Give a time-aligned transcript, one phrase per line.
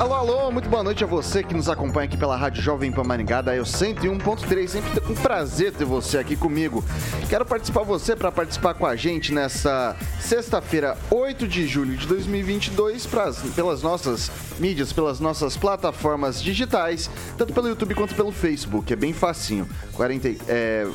[0.00, 3.04] Alô, alô, muito boa noite a você que nos acompanha aqui pela Rádio Jovem Pan
[3.04, 4.66] Maringá, da eu 101.3.
[4.66, 6.82] Sempre um prazer ter você aqui comigo.
[7.28, 13.06] Quero participar você para participar com a gente nessa sexta-feira, 8 de julho de 2022,
[13.06, 18.90] pras, pelas nossas mídias, pelas nossas plataformas digitais, tanto pelo YouTube quanto pelo Facebook.
[18.90, 19.68] É bem facinho.
[19.92, 20.86] 40, é,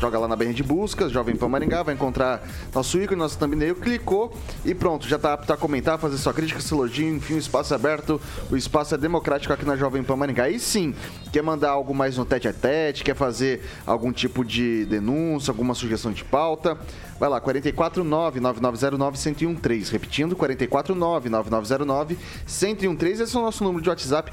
[0.00, 2.42] joga lá na barra de buscas, Jovem Pan Maringá, vai encontrar
[2.74, 6.60] nosso ícone, nosso thumbnail, clicou e pronto, já está apto a comentar, fazer sua crítica,
[6.60, 8.20] seu elogio, enfim, o espaço é aberto,
[8.54, 10.48] o espaço é democrático aqui na Jovem Pan Maringá.
[10.48, 10.94] E sim,
[11.32, 15.74] quer mandar algo mais no tete a tete, quer fazer algum tipo de denúncia, alguma
[15.74, 16.78] sugestão de pauta,
[17.18, 19.90] vai lá, 449-9909-1013.
[19.90, 23.20] Repetindo, 449-9909-1013.
[23.20, 24.30] Esse é o nosso número de WhatsApp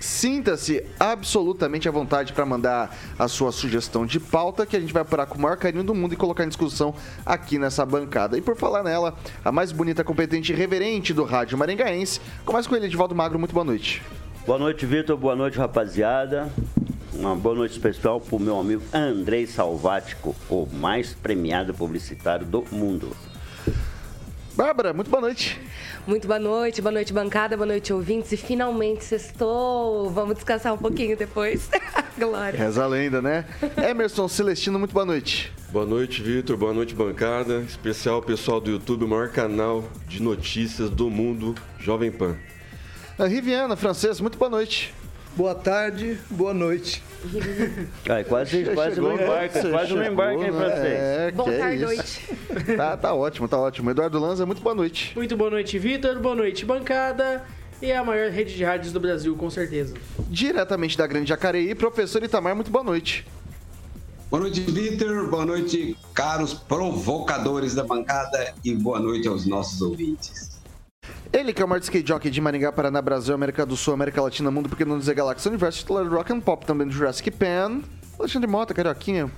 [0.00, 5.02] Sinta-se absolutamente à vontade para mandar a sua sugestão de pauta que a gente vai
[5.02, 8.38] apurar com o maior carinho do mundo e colocar em discussão aqui nessa bancada.
[8.38, 12.74] E por falar nela, a mais bonita, competente e reverente do rádio maringaense, começa com
[12.74, 13.38] ele, Edivaldo Magro.
[13.38, 14.02] Muito boa noite.
[14.46, 15.18] Boa noite, Vitor.
[15.18, 16.50] Boa noite, rapaziada.
[17.12, 22.64] Uma boa noite especial para o meu amigo Andrei Salvático, o mais premiado publicitário do
[22.72, 23.14] mundo.
[24.60, 25.58] Bárbara, muito boa noite.
[26.06, 28.30] Muito boa noite, boa noite, bancada, boa noite, ouvintes.
[28.32, 30.10] E finalmente sextou.
[30.10, 31.70] Vamos descansar um pouquinho depois.
[32.18, 32.58] Glória.
[32.58, 33.46] Reza a lenda, né?
[33.88, 35.50] Emerson Celestino, muito boa noite.
[35.72, 36.58] Boa noite, Vitor.
[36.58, 37.60] Boa noite, bancada.
[37.60, 42.36] Especial pessoal do YouTube, o maior canal de notícias do mundo, Jovem Pan.
[43.18, 44.92] Riviana, francês, muito boa noite.
[45.36, 47.02] Boa tarde, boa noite.
[48.08, 50.98] Ai, quase quase não embarca, quase não embarca em francês.
[51.00, 52.36] É, Boa que tarde, é noite.
[52.76, 53.90] Tá, tá ótimo, tá ótimo.
[53.90, 55.12] Eduardo Lanza, muito boa noite.
[55.14, 56.18] Muito boa noite, Vitor.
[56.18, 57.44] Boa noite, bancada.
[57.80, 59.94] E é a maior rede de rádios do Brasil, com certeza.
[60.28, 63.26] Diretamente da Grande Jacareí, professor Itamar, muito boa noite.
[64.30, 65.28] Boa noite, Vitor.
[65.28, 68.52] Boa noite, caros provocadores da bancada.
[68.64, 70.49] E boa noite aos nossos ouvintes.
[71.32, 74.20] Ele que é o maior skate jockey de Maringá, Paraná, Brasil, América do Sul, América
[74.20, 77.30] Latina, Mundo, porque não dizer Galáxia Universo, titular do Rock and Pop, também do Jurassic
[77.30, 77.80] Pan.
[78.18, 79.30] Alexandre Mota, Carioquinha.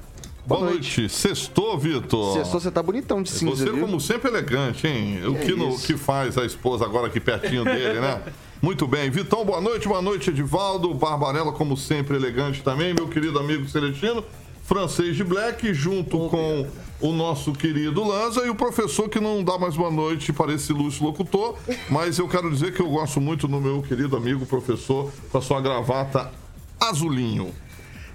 [0.45, 1.09] Boa, noite.
[1.09, 2.33] Sextou, Vitor.
[2.35, 3.79] Sextou, você tá bonitão de cinza, Você, viu?
[3.79, 5.25] como sempre, elegante, hein?
[5.27, 5.87] O que, no- isso.
[5.87, 8.21] que faz a esposa agora aqui pertinho dele, né?
[8.61, 9.09] Muito bem.
[9.09, 9.87] Vitão, boa noite.
[9.87, 10.93] Boa noite, Edivaldo.
[10.95, 12.93] Barbarella, como sempre, elegante também.
[12.93, 14.25] Meu querido amigo Celestino.
[14.65, 16.67] Francês de Black, junto com
[17.01, 20.73] o nosso querido Lanza e o professor que não dá mais boa noite para esse
[20.73, 21.57] ilustre locutor.
[21.91, 25.43] Mas eu quero dizer que eu gosto muito do meu querido amigo professor com a
[25.43, 26.31] sua gravata
[26.81, 27.53] azulinho.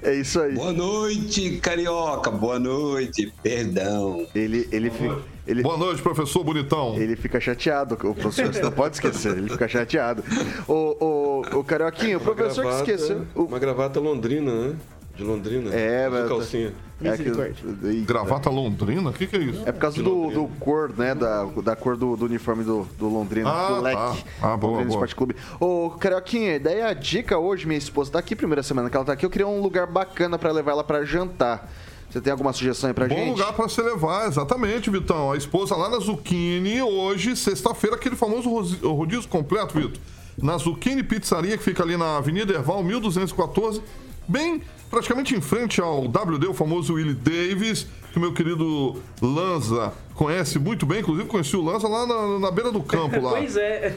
[0.01, 0.53] É isso aí.
[0.53, 2.29] Boa noite, carioca.
[2.31, 3.33] Boa noite.
[3.43, 4.25] Perdão.
[4.33, 6.95] Ele, ele, fica, ele, Boa noite, professor bonitão.
[6.95, 10.23] ele fica chateado, o professor, você não pode esquecer, ele fica chateado.
[10.67, 13.25] O, o, o Carioquinha, o professor que Gravata- esqueceu.
[13.35, 14.75] O, Uma gravata londrina, né?
[15.17, 15.73] De Londrina.
[15.73, 16.73] É, Azul mas- calcinha.
[17.03, 18.01] é, que.
[18.05, 19.09] Gravata londrina?
[19.09, 19.63] O que, que é isso?
[19.65, 21.15] É por causa do, do cor, né?
[21.15, 23.97] Da, da cor do, do uniforme do, do Londrina, Ah, do leque.
[23.97, 24.15] tá.
[24.41, 24.89] Ah, boa, Londrina boa.
[24.89, 25.35] Esporte Clube.
[25.59, 29.13] Ô, Carioquinha, daí a dica hoje, minha esposa tá aqui, primeira semana que ela tá
[29.13, 31.69] aqui, eu queria um lugar bacana pra levar ela pra jantar.
[32.09, 33.31] Você tem alguma sugestão aí pra Bom gente?
[33.31, 35.31] lugar para você levar, exatamente, Vitão.
[35.33, 38.49] A esposa lá na Zucchini, hoje, sexta-feira, aquele famoso
[38.87, 39.99] rodízio completo, Vitor.
[40.41, 43.81] Na Zucchini Pizzaria, que fica ali na Avenida Erval, 1214,
[44.27, 49.93] bem praticamente em frente ao WD, o famoso Willie Davis, que o meu querido Lanza
[50.15, 53.31] conhece muito bem, inclusive conheci o Lanza lá na, na beira do campo lá.
[53.37, 53.93] Pois é.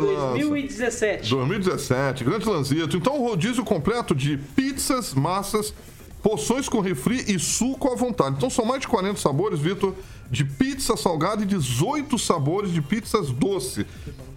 [0.00, 0.32] Lanza.
[0.32, 1.30] 2017.
[1.30, 2.96] 2017, grande Lanzito.
[2.96, 5.72] Então, o rodízio completo de pizzas, massas,
[6.22, 8.36] porções com refri e suco à vontade.
[8.36, 9.94] Então, são mais de 40 sabores, Vitor,
[10.30, 13.86] de pizza salgada e 18 sabores de pizzas doce.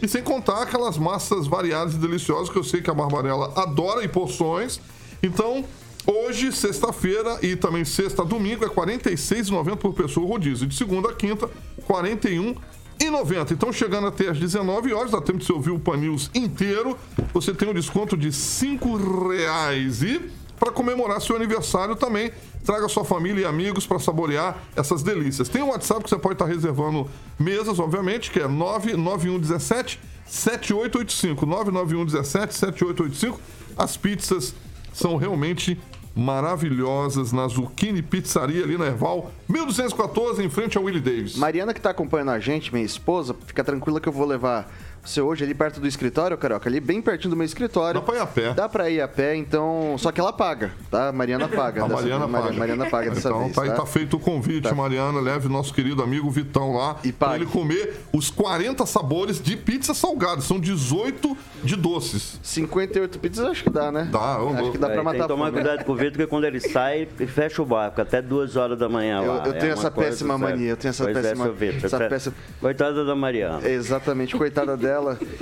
[0.01, 4.05] E sem contar aquelas massas variadas e deliciosas que eu sei que a Barbarella adora
[4.05, 4.79] em porções.
[5.21, 5.65] Então,
[6.05, 10.67] hoje, sexta-feira e também sexta domingo, é R$ 46,90 por pessoa o rodízio.
[10.67, 12.57] De segunda a quinta, R$ 41,90.
[13.01, 13.53] E 90.
[13.53, 16.97] Então, chegando até às 19 horas, dá tempo de você ouvir o Pan News inteiro.
[17.33, 20.03] Você tem um desconto de 5 reais.
[20.03, 20.29] E
[20.59, 22.31] para comemorar seu aniversário também.
[22.65, 25.47] Traga sua família e amigos para saborear essas delícias.
[25.47, 31.45] Tem um WhatsApp que você pode estar reservando mesas, obviamente, que é 99117 7885.
[31.45, 33.41] 99117 7885.
[33.77, 34.53] As pizzas
[34.93, 35.77] são realmente
[36.15, 41.35] maravilhosas na Zucchini Pizzaria ali na Erval, 1214, em frente ao Willie Davis.
[41.35, 44.69] Mariana que tá acompanhando a gente, minha esposa, fica tranquila que eu vou levar
[45.09, 47.99] você hoje ali perto do escritório, Carioca, ali bem pertinho do meu escritório.
[47.99, 48.53] Dá pra ir a pé.
[48.53, 49.95] Dá pra ir a pé, então.
[49.97, 51.11] Só que ela paga, tá?
[51.11, 51.83] Mariana paga.
[51.83, 52.53] A Mariana Mar- paga.
[52.57, 53.55] Mariana paga dessa então, vez.
[53.55, 53.75] tá, aí tá?
[53.77, 54.75] tá feito o convite, Tá.
[54.75, 55.19] Mariana.
[55.19, 59.93] Leve nosso querido amigo Vitão lá E pra ele comer os 40 sabores de pizza
[59.93, 60.41] salgada.
[60.41, 62.39] São 18 de doces.
[62.43, 64.07] 58 pizzas acho que dá, né?
[64.11, 66.11] Dá, eu- Acho que dá É, pra tem matar que tomar cuidado com o Vitor,
[66.11, 69.43] porque quando ele sai, ele fecha o barco até duas horas da manhã Eu- lá.
[69.45, 71.85] eu tenho É essa coisa péssima mania, eu tenho essa Pois é, péssima- seu Vitor,
[71.85, 73.67] essa péssima- Coitada da Mariana.
[73.67, 74.98] Exatamente, coitada dela.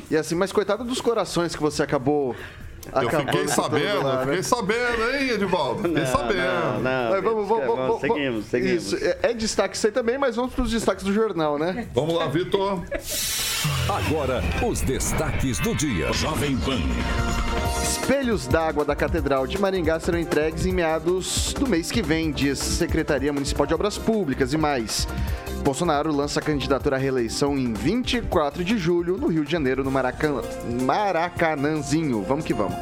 [0.09, 2.35] E assim, mas coitada dos corações que você acabou.
[2.89, 4.25] Eu acabou fiquei sabendo, lá, eu né?
[4.27, 5.81] fiquei sabendo, hein, Edivaldo?
[5.89, 6.37] Fiquei Não, sabendo.
[6.37, 8.93] não, não, Mas vamos, vamos, vamos- seguimos, seguimos.
[8.93, 11.85] Isso, é, é destaque isso aí também, mas vamos para os destaques do jornal, né?
[11.93, 12.81] Vamos lá, Vitor.
[13.89, 16.13] Agora, os destaques do dia.
[16.13, 16.79] Jovem Pan.
[17.83, 22.57] Espelhos d'água da Catedral de Maringá serão entregues em meados do mês que vem, diz
[22.59, 25.05] Secretaria Municipal de Obras Públicas e mais.
[25.67, 30.41] Bolsonaro lança candidatura à reeleição em 24 de julho, no Rio de Janeiro, no Maracan...
[30.81, 32.23] Maracanãzinho.
[32.23, 32.77] Vamos que vamos.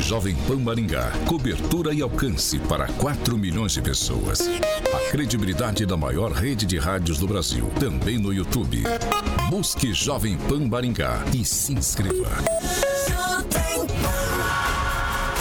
[0.00, 1.12] Jovem Pan Maringá.
[1.28, 4.40] Cobertura e alcance para 4 milhões de pessoas.
[4.92, 7.70] A credibilidade da maior rede de rádios do Brasil.
[7.78, 8.82] Também no YouTube.
[9.48, 12.28] Busque Jovem Pan Maringá e se inscreva.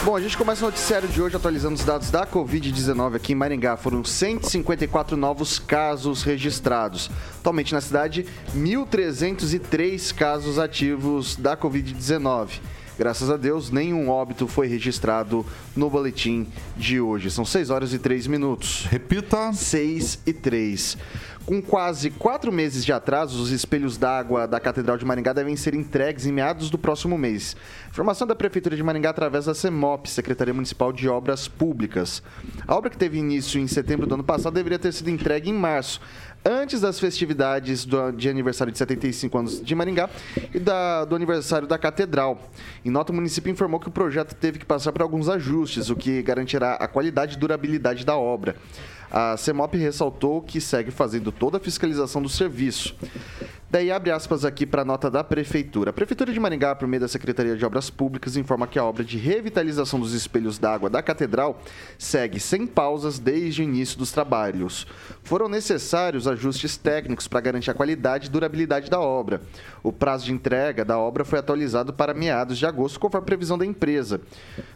[0.06, 3.36] Bom, a gente começa o noticiário de hoje atualizando os dados da Covid-19 aqui em
[3.36, 3.75] Maringá.
[3.75, 7.10] Foram 154 novos casos registrados.
[7.40, 8.24] Atualmente na cidade,
[8.56, 12.60] 1.303 casos ativos da Covid-19.
[13.00, 15.44] Graças a Deus, nenhum óbito foi registrado
[15.75, 16.48] no boletim
[16.78, 17.31] de hoje.
[17.31, 18.86] São 6 horas e 3 minutos.
[18.86, 19.52] Repita.
[19.54, 20.98] 6 e 3.
[21.45, 25.75] Com quase quatro meses de atraso, os espelhos d'água da Catedral de Maringá devem ser
[25.75, 27.56] entregues em meados do próximo mês.
[27.88, 32.24] Informação da Prefeitura de Maringá através da CEMOP, Secretaria Municipal de Obras Públicas.
[32.68, 35.53] A obra que teve início em setembro do ano passado deveria ter sido entregue em
[35.53, 36.01] março,
[36.44, 40.09] antes das festividades do- de aniversário de 75 anos de Maringá
[40.51, 42.42] e da- do aniversário da Catedral.
[42.83, 45.95] Em nota, o município informou que o projeto teve que passar por alguns ajustes, o
[45.95, 48.56] que garantirá a qualidade e durabilidade da obra.
[49.12, 52.96] A CEMOP ressaltou que segue fazendo toda a fiscalização do serviço.
[53.75, 55.89] Daí abre aspas aqui para a nota da Prefeitura.
[55.89, 59.04] A Prefeitura de Maringá, por meio da Secretaria de Obras Públicas, informa que a obra
[59.04, 61.60] de revitalização dos espelhos d'água da Catedral
[61.98, 64.88] segue sem pausas desde o início dos trabalhos.
[65.24, 69.42] Foram necessários ajustes técnicos para garantir a qualidade e durabilidade da obra.
[69.83, 73.57] O prazo de entrega da obra foi atualizado para meados de agosto, conforme a previsão
[73.57, 74.21] da empresa.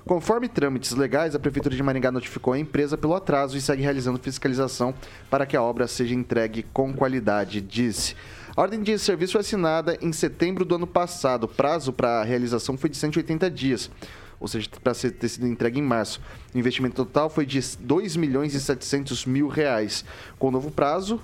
[0.06, 4.19] Conforme trâmites legais, a Prefeitura de Maringá notificou a empresa pelo atraso e segue realizando
[4.19, 4.94] fiscalização
[5.30, 8.13] para que a obra seja entregue com qualidade, disse.
[8.60, 11.46] A ordem de serviço foi assinada em setembro do ano passado.
[11.46, 13.90] O prazo para a realização foi de 180 dias,
[14.38, 16.20] ou seja, para ter sido entregue em março.
[16.54, 20.04] O investimento total foi de 2 milhões e 700 mil reais.
[20.38, 21.22] Com o novo prazo,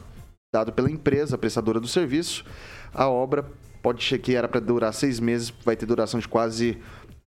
[0.53, 2.45] dado pela empresa prestadora do serviço,
[2.93, 3.45] a obra
[3.83, 6.77] pode ser que era para durar seis meses, vai ter duração de quase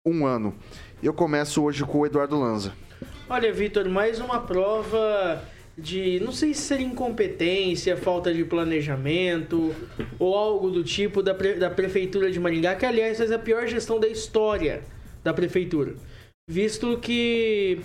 [0.07, 0.55] um ano.
[1.03, 2.73] Eu começo hoje com o Eduardo Lanza.
[3.29, 5.45] Olha, Vitor, mais uma prova
[5.79, 9.75] de, não sei se seria incompetência, falta de planejamento
[10.19, 13.67] ou algo do tipo da, pre- da Prefeitura de Maringá, que aliás faz a pior
[13.67, 14.83] gestão da história
[15.23, 15.95] da Prefeitura.
[16.51, 17.81] Visto que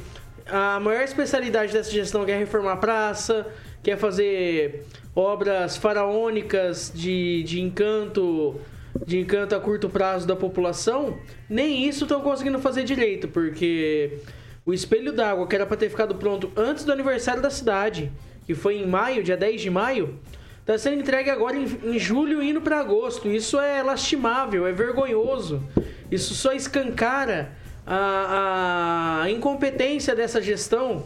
[0.46, 3.48] a maior especialidade dessa gestão é reformar a praça,
[3.84, 4.86] quer fazer
[5.16, 8.60] obras faraônicas de, de encanto
[9.08, 11.18] de encanto a curto prazo da população,
[11.50, 14.20] nem isso estão conseguindo fazer direito, porque
[14.66, 18.12] o espelho d'água, que era para ter ficado pronto antes do aniversário da cidade,
[18.46, 20.20] que foi em maio, dia 10 de maio,
[20.60, 23.28] está sendo entregue agora em, em julho indo para agosto.
[23.28, 25.62] Isso é lastimável, é vergonhoso.
[26.10, 27.52] Isso só escancara
[27.86, 31.04] a, a incompetência dessa gestão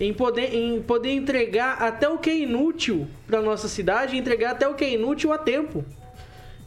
[0.00, 4.66] em poder, em poder entregar até o que é inútil para nossa cidade, entregar até
[4.66, 5.84] o que é inútil a tempo.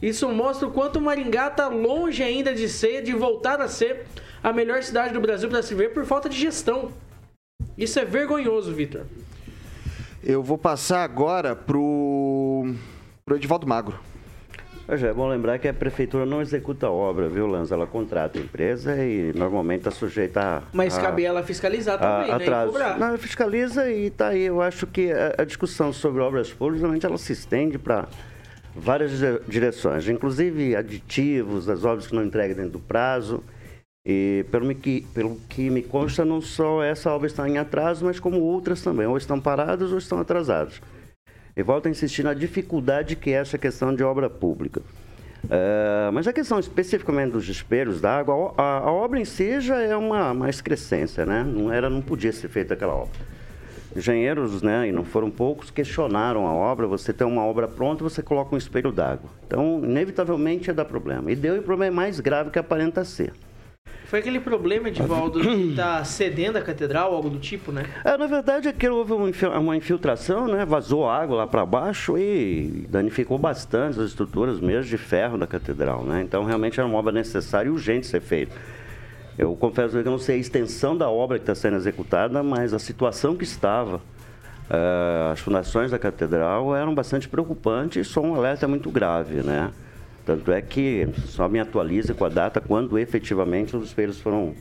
[0.00, 4.06] Isso mostra o quanto Maringá está longe ainda de ser, de voltar a ser
[4.42, 6.90] a melhor cidade do Brasil para se ver por falta de gestão.
[7.76, 9.02] Isso é vergonhoso, Vitor.
[10.22, 12.74] Eu vou passar agora pro,
[13.24, 13.98] pro Edivaldo Magro.
[14.86, 17.74] Pois é, é bom lembrar que a prefeitura não executa a obra, viu, Lanza?
[17.76, 20.62] Ela contrata a empresa e normalmente está sujeita a.
[20.72, 22.38] Mas a- cabe ela fiscalizar a- também, né?
[22.38, 22.98] E atraso.
[22.98, 24.42] Não, fiscaliza e tá aí.
[24.42, 28.08] Eu acho que a, a discussão sobre obras públicas, realmente, ela se estende para
[28.74, 33.44] várias dire- direções, inclusive aditivos, as obras que não entregam dentro do prazo.
[34.04, 38.18] E pelo que, pelo que me consta, não só essa obra está em atraso, mas
[38.18, 40.80] como outras também, ou estão paradas ou estão atrasadas.
[41.56, 44.80] E volto a insistir na dificuldade que é essa questão de obra pública.
[45.44, 49.96] Uh, mas a questão especificamente dos espelhos d'água, a, a, obra em si já é
[49.96, 51.42] uma, uma excrescência, né?
[51.42, 53.20] Não, era, não podia ser feita aquela obra.
[53.96, 56.86] Engenheiros, né, e não foram poucos, questionaram a obra.
[56.86, 59.28] Você tem uma obra pronta, você coloca um espelho d'água.
[59.46, 61.32] Então, inevitavelmente, ia dar problema.
[61.32, 63.32] E deu o problema é mais grave que aparenta ser.
[64.10, 67.84] Foi aquele problema, Edivaldo, de estar tá cedendo a catedral, algo do tipo, né?
[68.04, 70.64] É, na verdade, aqui houve uma infiltração, né?
[70.64, 76.02] Vazou água lá para baixo e danificou bastante as estruturas mesmo de ferro da catedral,
[76.02, 76.22] né?
[76.22, 78.52] Então, realmente era uma obra necessária e urgente ser feita.
[79.38, 82.74] Eu confesso que eu não sei a extensão da obra que está sendo executada, mas
[82.74, 88.34] a situação que estava, uh, as fundações da catedral eram bastante preocupantes e só um
[88.34, 89.70] alerta muito grave, né?
[90.30, 94.54] Tanto é que só me atualiza com a data quando efetivamente os espelhos foram.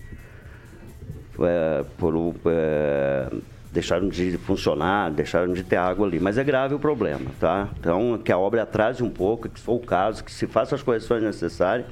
[1.39, 3.29] É, por, é,
[3.71, 6.19] deixaram de funcionar, deixaram de ter água ali.
[6.19, 7.69] Mas é grave o problema, tá?
[7.79, 10.81] Então, que a obra atrase um pouco, que for o caso, que se faça as
[10.81, 11.85] correções necessárias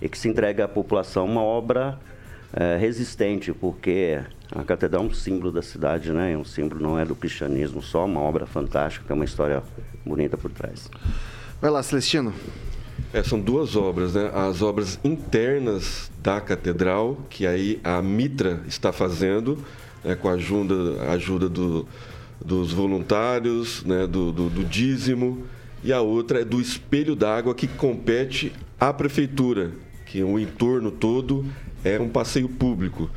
[0.00, 2.00] e que se entregue à população uma obra
[2.52, 4.18] é, resistente, porque
[4.50, 6.32] a catedral é um símbolo da cidade, né?
[6.32, 9.62] É um símbolo não é do cristianismo só, uma obra fantástica, tem uma história
[10.04, 10.90] bonita por trás.
[11.60, 12.34] Vai lá, Celestino.
[13.12, 14.30] É, são duas obras, né?
[14.34, 19.58] As obras internas da catedral, que aí a Mitra está fazendo,
[20.02, 21.86] né, com a ajuda, ajuda do,
[22.42, 25.44] dos voluntários, né, do, do, do dízimo,
[25.84, 29.72] e a outra é do espelho d'água que compete à prefeitura,
[30.06, 31.44] que o entorno todo
[31.84, 33.10] é um passeio público.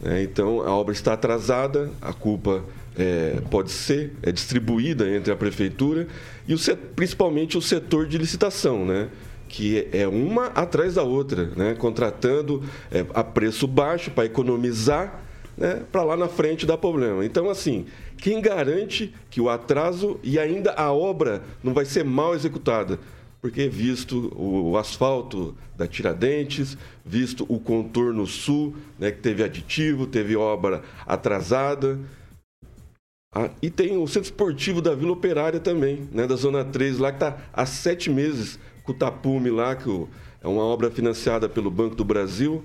[0.00, 0.24] Né?
[0.24, 2.64] Então a obra está atrasada, a culpa
[2.96, 6.08] é, pode ser é distribuída entre a prefeitura
[6.48, 6.58] e o,
[6.96, 9.10] principalmente o setor de licitação, né?
[9.46, 11.74] que é uma atrás da outra, né?
[11.74, 15.22] contratando é, a preço baixo para economizar,
[15.56, 15.82] né?
[15.92, 17.24] para lá na frente dar problema.
[17.24, 17.86] Então, assim,
[18.16, 22.98] quem garante que o atraso e ainda a obra não vai ser mal executada?
[23.40, 30.06] Porque visto o, o asfalto da Tiradentes, visto o contorno sul, né, que teve aditivo,
[30.06, 32.00] teve obra atrasada,
[33.34, 37.10] ah, e tem o centro esportivo da Vila Operária também, né, da Zona 3, lá
[37.10, 39.88] que está há sete meses com o Tapume lá, que
[40.42, 42.64] é uma obra financiada pelo Banco do Brasil.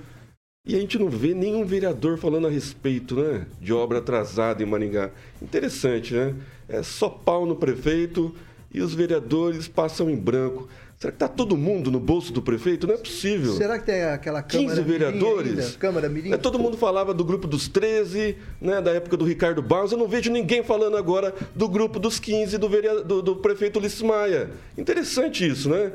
[0.65, 4.65] E a gente não vê nenhum vereador falando a respeito né, de obra atrasada em
[4.65, 5.12] Maringá.
[5.41, 6.34] Interessante, né?
[6.70, 8.34] É só pau no prefeito
[8.74, 10.70] e os vereadores passam em branco.
[11.03, 12.88] Será que está todo mundo no bolso do prefeito?
[12.88, 13.51] Não é possível.
[13.55, 15.60] Será que tem aquela Câmara 15 vereadores?
[15.60, 15.77] Ainda?
[15.77, 16.31] Câmara Mirim?
[16.31, 19.91] É, todo mundo falava do grupo dos 13, né, da época do Ricardo Barros.
[19.91, 23.79] Eu não vejo ninguém falando agora do grupo dos 15 do, vereador, do, do prefeito
[23.79, 24.51] Ulisses Maia.
[24.77, 25.91] Interessante isso, né?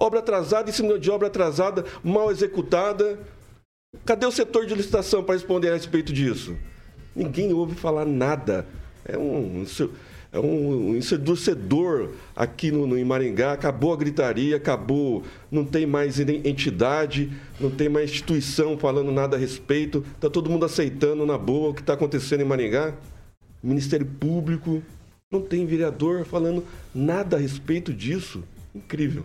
[0.00, 3.18] Obra atrasada, em de obra atrasada, mal executada.
[4.06, 6.56] Cadê o setor de licitação para responder a respeito disso?
[7.14, 8.66] Ninguém ouve falar nada.
[9.04, 9.66] É um,
[10.32, 13.52] é um ensurdecedor aqui no, no, em Maringá.
[13.52, 15.24] Acabou a gritaria, acabou.
[15.50, 20.04] Não tem mais entidade, não tem mais instituição falando nada a respeito.
[20.14, 22.94] Está todo mundo aceitando na boa o que está acontecendo em Maringá.
[23.60, 24.82] Ministério Público.
[25.32, 28.44] Não tem vereador falando nada a respeito disso.
[28.74, 29.24] Incrível.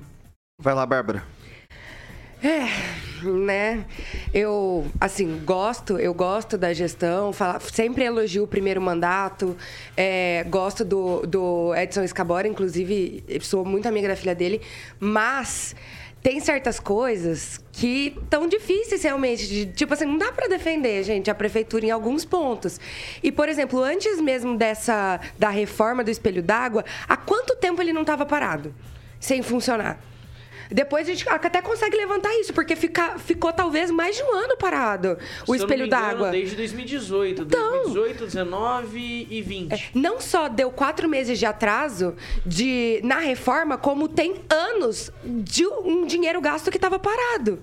[0.60, 1.24] Vai lá, Bárbara.
[2.44, 3.86] É, né?
[4.34, 9.56] Eu, assim, gosto, eu gosto da gestão, fala, sempre elogio o primeiro mandato,
[9.96, 14.62] é, gosto do, do Edson Escabora, inclusive, sou muito amiga da filha dele,
[15.00, 15.76] mas
[16.22, 21.30] tem certas coisas que tão difíceis realmente, de, tipo assim, não dá para defender, gente,
[21.30, 22.80] a prefeitura em alguns pontos.
[23.22, 27.94] E, por exemplo, antes mesmo dessa da reforma do espelho d'água, há quanto tempo ele
[27.94, 28.74] não estava parado,
[29.20, 30.00] sem funcionar?
[30.72, 34.58] Depois a gente até consegue levantar isso, porque fica, ficou talvez mais de um ano
[34.58, 35.18] parado
[35.48, 36.32] o Se espelho d'água.
[36.32, 39.74] Desde 2018, então, 2018, 19 e 20.
[39.74, 45.66] É, não só deu quatro meses de atraso de, na reforma, como tem anos de
[45.66, 47.60] um dinheiro gasto que estava parado.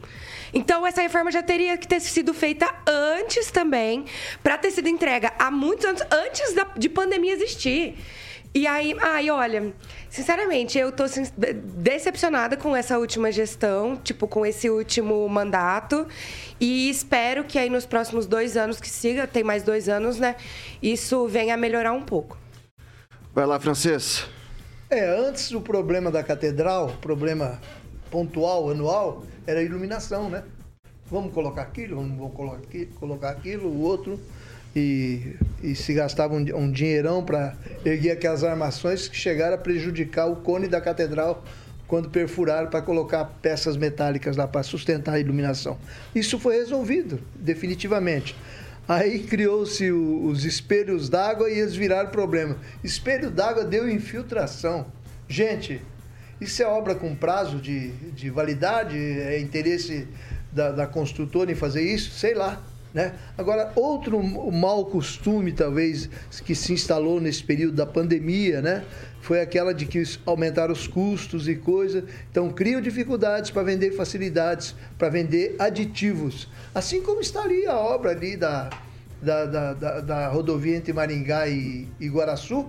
[0.55, 4.05] Então, essa reforma já teria que ter sido feita antes também,
[4.43, 7.97] para ter sido entrega há muitos anos, antes da, de pandemia existir.
[8.55, 9.73] E aí, ai, olha,
[10.11, 11.05] sinceramente, eu tô
[11.77, 16.07] decepcionada com essa última gestão, tipo, com esse último mandato.
[16.61, 20.37] E espero que aí nos próximos dois anos que siga, tem mais dois anos, né?
[20.83, 22.37] Isso venha a melhorar um pouco.
[23.35, 24.27] Vai lá, Francês.
[24.91, 27.59] É, antes o problema da catedral, problema
[28.11, 30.45] pontual, anual, era a iluminação, né?
[31.07, 34.21] Vamos colocar aquilo, vamos colocar aquilo, colocar aquilo, o outro
[34.75, 40.27] e, e se gastava um, um dinheirão para erguer aquelas armações que chegaram a prejudicar
[40.27, 41.45] o cone da catedral
[41.87, 45.79] quando perfuraram para colocar peças metálicas lá para sustentar a iluminação.
[46.15, 48.35] Isso foi resolvido, definitivamente.
[48.89, 52.57] Aí criou-se os espelhos d'água e eles viraram problema.
[52.83, 54.87] Espelho d'água deu infiltração.
[55.29, 55.83] Gente,
[56.41, 58.97] isso é obra com prazo de, de validade?
[58.97, 60.09] É interesse
[60.51, 62.11] da, da construtora em fazer isso?
[62.11, 62.61] Sei lá.
[62.93, 63.15] Né?
[63.39, 66.11] Agora, outro mau costume, talvez,
[66.45, 68.85] que se instalou nesse período da pandemia, né?
[69.23, 72.05] foi aquela de que aumentaram os custos e coisa.
[72.31, 76.49] Então, criam dificuldades para vender facilidades, para vender aditivos.
[76.75, 78.69] Assim como está ali a obra ali da,
[79.23, 82.67] da, da, da, da rodovia entre Maringá e, e Guaraçu,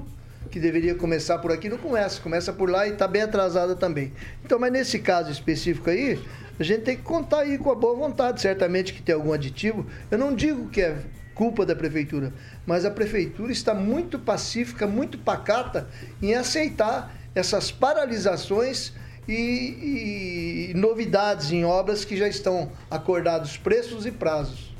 [0.51, 2.21] que deveria começar por aqui, não começa.
[2.21, 4.13] Começa por lá e está bem atrasada também.
[4.45, 6.19] Então, mas nesse caso específico aí,
[6.59, 9.85] a gente tem que contar aí com a boa vontade, certamente que tem algum aditivo.
[10.11, 10.97] Eu não digo que é
[11.33, 12.31] culpa da prefeitura,
[12.65, 15.87] mas a prefeitura está muito pacífica, muito pacata
[16.21, 18.93] em aceitar essas paralisações
[19.27, 24.73] e, e novidades em obras que já estão acordados preços e prazos.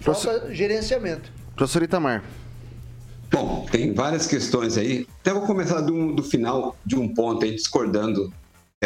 [0.00, 1.32] Falta gerenciamento.
[1.56, 2.22] Professor Itamar.
[3.30, 5.06] Bom, tem várias questões aí.
[5.20, 8.32] Até vou começar do, do final de um ponto aí, discordando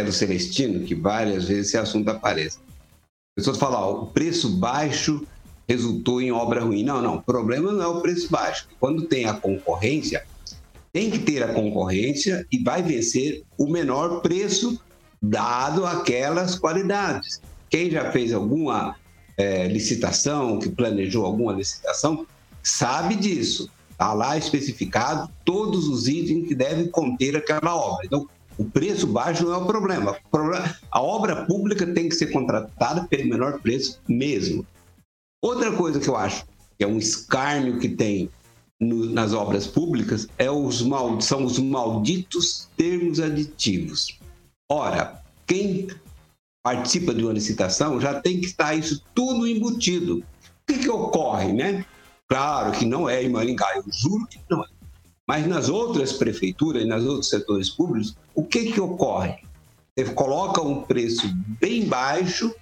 [0.01, 2.59] do Celestino, que várias vezes esse assunto aparece.
[2.59, 5.27] A pessoa fala, ó, o preço baixo
[5.69, 6.83] resultou em obra ruim.
[6.83, 8.69] Não, não, o problema não é o preço baixo.
[8.81, 10.25] Quando tem a concorrência,
[10.93, 14.81] tem que ter a concorrência e vai vencer o menor preço
[15.21, 17.41] dado aquelas qualidades.
[17.69, 18.97] Quem já fez alguma
[19.37, 22.27] é, licitação, que planejou alguma licitação,
[22.63, 23.71] sabe disso.
[23.91, 28.05] Está lá especificado todos os itens que devem conter aquela obra.
[28.05, 30.17] Então, o preço baixo não é o problema.
[30.91, 34.67] A obra pública tem que ser contratada pelo menor preço mesmo.
[35.43, 36.45] Outra coisa que eu acho
[36.79, 38.31] que é um escárnio que tem
[38.81, 44.19] no, nas obras públicas é os mal, são os malditos termos aditivos.
[44.71, 45.89] Ora, quem
[46.63, 50.19] participa de uma licitação já tem que estar isso tudo embutido.
[50.19, 50.25] O
[50.67, 51.85] que, que ocorre, né?
[52.29, 54.69] Claro que não é em Maringá, eu juro que não é.
[55.27, 59.37] Mas nas outras prefeituras nos outros setores públicos, o que, que ocorre?
[59.97, 61.31] Você coloca um preço
[61.61, 62.53] bem baixo,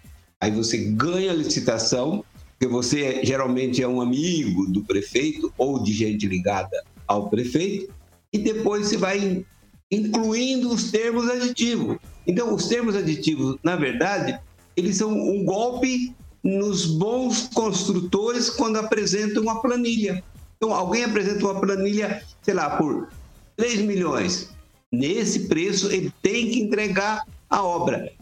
[0.40, 5.92] aí você ganha a licitação, porque você geralmente é um amigo do prefeito ou de
[5.92, 7.92] gente ligada ao prefeito,
[8.32, 9.44] e depois você vai
[9.90, 11.96] incluindo os termos aditivos.
[12.26, 14.38] Então, os termos aditivos, na verdade,
[14.76, 20.22] eles são um golpe nos bons construtores quando apresentam uma planilha.
[20.62, 23.08] Então, alguém apresenta uma planilha, sei lá, por
[23.56, 24.50] 3 milhões.
[24.92, 28.12] Nesse preço, ele tem que entregar a obra.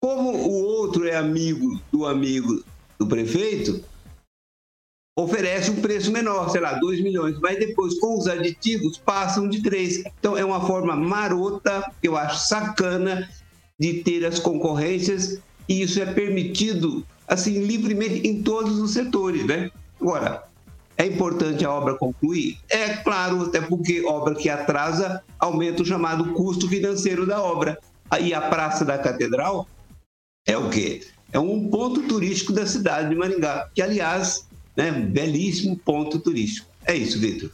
[0.00, 2.64] Como o outro é amigo do amigo
[2.98, 3.84] do prefeito,
[5.18, 9.62] oferece um preço menor, sei lá, 2 milhões, mas depois com os aditivos passam de
[9.62, 10.04] 3.
[10.18, 13.28] Então é uma forma marota, eu acho sacana,
[13.78, 19.70] de ter as concorrências e isso é permitido assim livremente em todos os setores, né?
[20.00, 20.44] Agora,
[20.96, 22.58] é importante a obra concluir?
[22.68, 27.78] É claro, até porque obra que atrasa aumenta o chamado custo financeiro da obra.
[28.10, 29.66] Aí a Praça da Catedral
[30.46, 31.02] é o quê?
[31.32, 36.68] É um ponto turístico da cidade de Maringá, que aliás, né, belíssimo ponto turístico.
[36.86, 37.50] É isso, Vitor.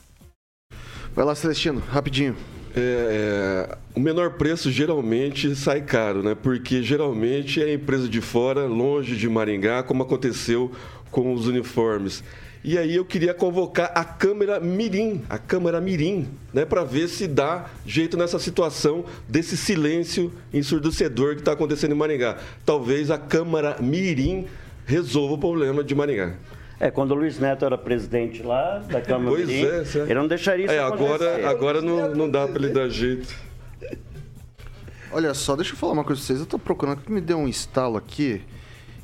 [1.14, 2.36] Vai lá, Celestino, rapidinho.
[2.76, 6.36] É, é, o menor preço geralmente sai caro, né?
[6.36, 10.70] Porque geralmente é empresa de fora, longe de Maringá, como aconteceu
[11.10, 12.22] com os uniformes.
[12.62, 17.26] E aí eu queria convocar a câmera Mirim, a câmera Mirim, né, para ver se
[17.26, 22.36] dá jeito nessa situação desse silêncio ensurdecedor que está acontecendo em Maringá.
[22.66, 24.46] Talvez a câmera Mirim
[24.84, 26.34] resolva o problema de Maringá.
[26.78, 30.06] É, quando o Luiz Neto era presidente lá da Câmara Pois Mirim, é, certo.
[30.10, 31.12] ele não deixaria isso É, acontecer.
[31.14, 33.34] agora, agora não, não dá para ele dar jeito.
[35.12, 36.40] Olha só, deixa eu falar uma coisa pra vocês.
[36.40, 38.42] Eu tô procurando que me deu um estalo aqui.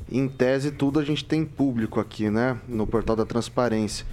[0.09, 2.57] Em tese, tudo a gente tem público aqui, né?
[2.67, 4.05] No portal da transparência.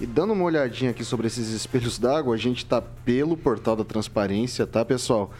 [0.00, 3.82] E dando uma olhadinha aqui sobre esses espelhos d'água, a gente tá pelo portal da
[3.82, 5.32] transparência, tá, pessoal?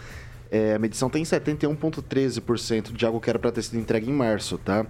[0.50, 4.58] É, a medição tem 71,13% de água que era para ter sido entregue em março,
[4.58, 4.84] tá?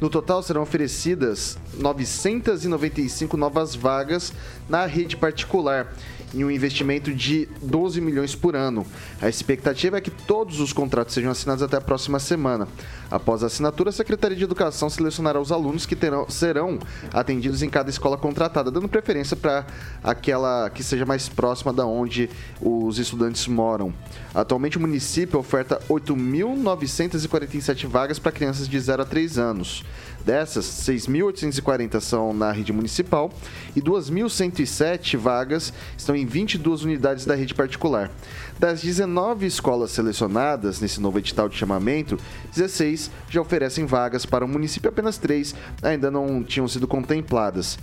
[0.00, 4.32] No total serão oferecidas 995 novas vagas
[4.70, 5.92] na rede particular
[6.34, 8.86] em um investimento de 12 milhões por ano.
[9.20, 12.68] A expectativa é que todos os contratos sejam assinados até a próxima semana.
[13.10, 16.78] Após a assinatura, a Secretaria de Educação selecionará os alunos que terão, serão
[17.12, 19.66] atendidos em cada escola contratada, dando preferência para
[20.02, 23.92] aquela que seja mais próxima da onde os estudantes moram.
[24.34, 29.84] Atualmente, o município oferta 8.947 vagas para crianças de 0 a 3 anos.
[30.24, 33.32] Dessas, 6.840 são na rede municipal
[33.74, 38.10] e 2.107 vagas estão em 22 unidades da rede particular.
[38.58, 42.18] Das 19 escolas selecionadas nesse novo edital de chamamento,
[42.54, 47.78] 16 já oferecem vagas para o município, apenas 3 ainda não tinham sido contempladas.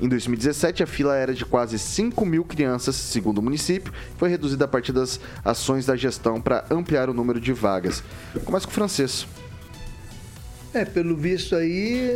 [0.00, 4.64] Em 2017, a fila era de quase 5 mil crianças, segundo o município, foi reduzida
[4.64, 8.02] a partir das ações da gestão para ampliar o número de vagas.
[8.44, 9.26] Começa com o francês.
[10.78, 12.08] É, pelo visto aí,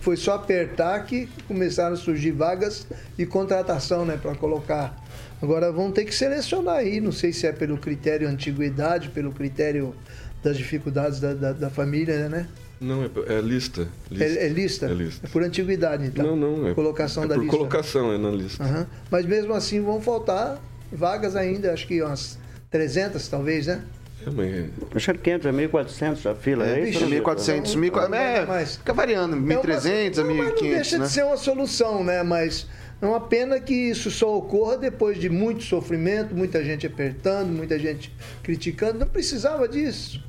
[0.00, 2.86] foi só apertar que começaram a surgir vagas
[3.18, 4.96] e contratação, né, para colocar.
[5.42, 9.94] Agora vão ter que selecionar aí, não sei se é pelo critério antiguidade, pelo critério
[10.42, 12.48] das dificuldades da, da, da família, né?
[12.80, 13.88] Não, é, é lista.
[14.08, 14.24] lista.
[14.24, 14.86] É, é, lista?
[14.86, 15.26] É lista.
[15.26, 16.24] É por antiguidade, então?
[16.24, 16.68] Não, não.
[16.68, 17.56] É colocação é da por lista.
[17.56, 18.62] colocação, é na lista.
[18.62, 18.86] Uhum.
[19.10, 20.60] Mas mesmo assim vão faltar
[20.92, 22.38] vagas ainda, acho que umas
[22.70, 23.82] 300 talvez, né?
[24.28, 24.96] É, mas...
[24.96, 27.04] Acho que 500, é 1.400 a fila, é, é isso?
[27.04, 31.04] 1.400, 1.400, é, mas fica variando, 1.300 a 1.500, Não deixa né?
[31.06, 32.22] de ser uma solução, né?
[32.22, 32.66] Mas
[33.00, 37.78] é uma pena que isso só ocorra depois de muito sofrimento, muita gente apertando, muita
[37.78, 38.12] gente
[38.42, 38.98] criticando.
[38.98, 40.22] Não precisava disso.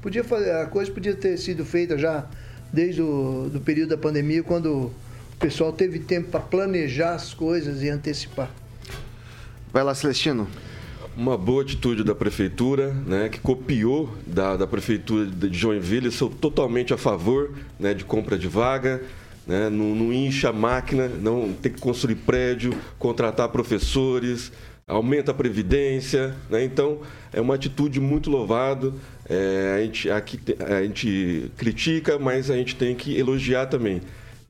[0.00, 2.26] Podia fazer, a coisa podia ter sido feita já
[2.72, 4.94] desde o do período da pandemia, quando o
[5.38, 8.50] pessoal teve tempo para planejar as coisas e antecipar.
[9.72, 10.48] Vai lá, Celestino
[11.16, 16.10] uma boa atitude da prefeitura, né, que copiou da, da prefeitura de Joinville.
[16.10, 19.02] Sou totalmente a favor né, de compra de vaga.
[19.46, 24.50] Né, não, não incha a máquina, não tem que construir prédio, contratar professores,
[24.86, 26.34] aumenta a previdência.
[26.50, 27.00] Né, então,
[27.32, 28.92] é uma atitude muito louvada.
[29.28, 34.00] É, a, gente, aqui, a gente critica, mas a gente tem que elogiar também.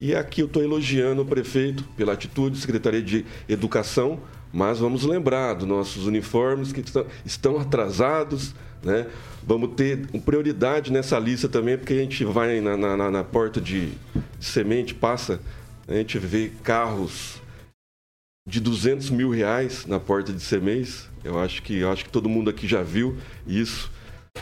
[0.01, 4.21] E aqui eu estou elogiando o prefeito pela atitude, Secretaria de Educação,
[4.55, 6.81] mas vamos lembrar dos nossos uniformes que
[7.25, 9.09] estão atrasados, né?
[9.43, 13.91] Vamos ter prioridade nessa lista também, porque a gente vai na, na, na porta de
[14.39, 15.41] semente, passa,
[15.89, 17.43] a gente vê carros
[18.49, 21.11] de 200 mil reais na porta de semente.
[21.25, 23.91] Eu acho que, eu acho que todo mundo aqui já viu isso.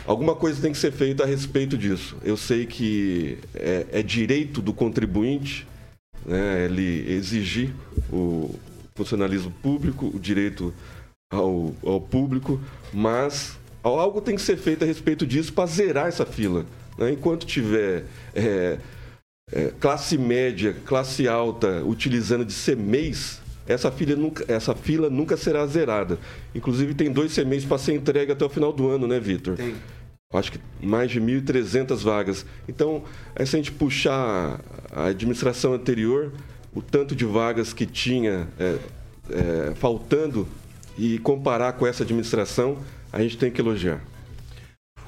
[0.05, 2.17] Alguma coisa tem que ser feita a respeito disso.
[2.23, 5.65] Eu sei que é, é direito do contribuinte
[6.23, 7.73] né, ele exigir
[8.11, 8.59] o,
[8.95, 10.73] funcionalismo público, o direito
[11.31, 12.59] ao, ao público,
[12.93, 16.65] mas algo tem que ser feito a respeito disso para zerar essa fila.
[16.97, 17.11] Né?
[17.11, 18.77] Enquanto tiver é,
[19.51, 25.65] é, classe média, classe alta utilizando de CMEs, essa fila, nunca, essa fila nunca será
[25.65, 26.19] zerada.
[26.53, 29.55] Inclusive, tem dois CMEs para ser entregue até o final do ano, né, Vitor?
[29.55, 29.75] Tem.
[30.33, 32.45] Acho que mais de 1.300 vagas.
[32.67, 33.03] Então,
[33.35, 34.59] é se a gente puxar
[34.91, 36.31] a administração anterior,
[36.75, 38.77] o tanto de vagas que tinha é,
[39.29, 40.47] é, faltando
[40.97, 42.77] e comparar com essa administração,
[43.11, 44.01] a gente tem que elogiar.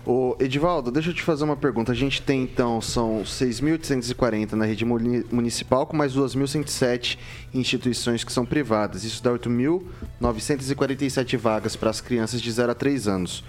[0.05, 1.91] Ô, Edivaldo, deixa eu te fazer uma pergunta.
[1.91, 7.17] A gente tem, então, são 6.840 na rede municipal, com mais 2.107
[7.51, 9.03] instituições que são privadas.
[9.03, 13.43] Isso dá 8.947 vagas para as crianças de 0 a 3 anos.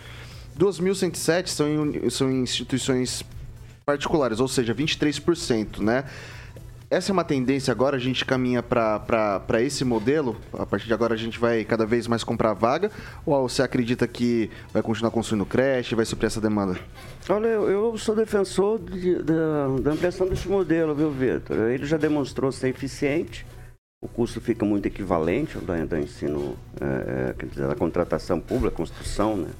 [0.59, 3.23] 2.107 são em, são em instituições
[3.85, 6.05] particulares, ou seja, 23%, né?
[6.89, 10.37] Essa é uma tendência agora, a gente caminha para esse modelo?
[10.53, 12.91] A partir de agora a gente vai cada vez mais comprar vaga?
[13.25, 16.79] Ou você acredita que vai continuar construindo creche, vai suprir essa demanda?
[17.29, 21.57] Olha, eu, eu sou defensor de, da, da ampliação desse modelo, viu, Vitor?
[21.71, 23.45] Ele já demonstrou ser eficiente,
[24.01, 28.77] o custo fica muito equivalente ao da, ensino, é, é, quer dizer, da contratação pública,
[28.77, 29.51] construção, né?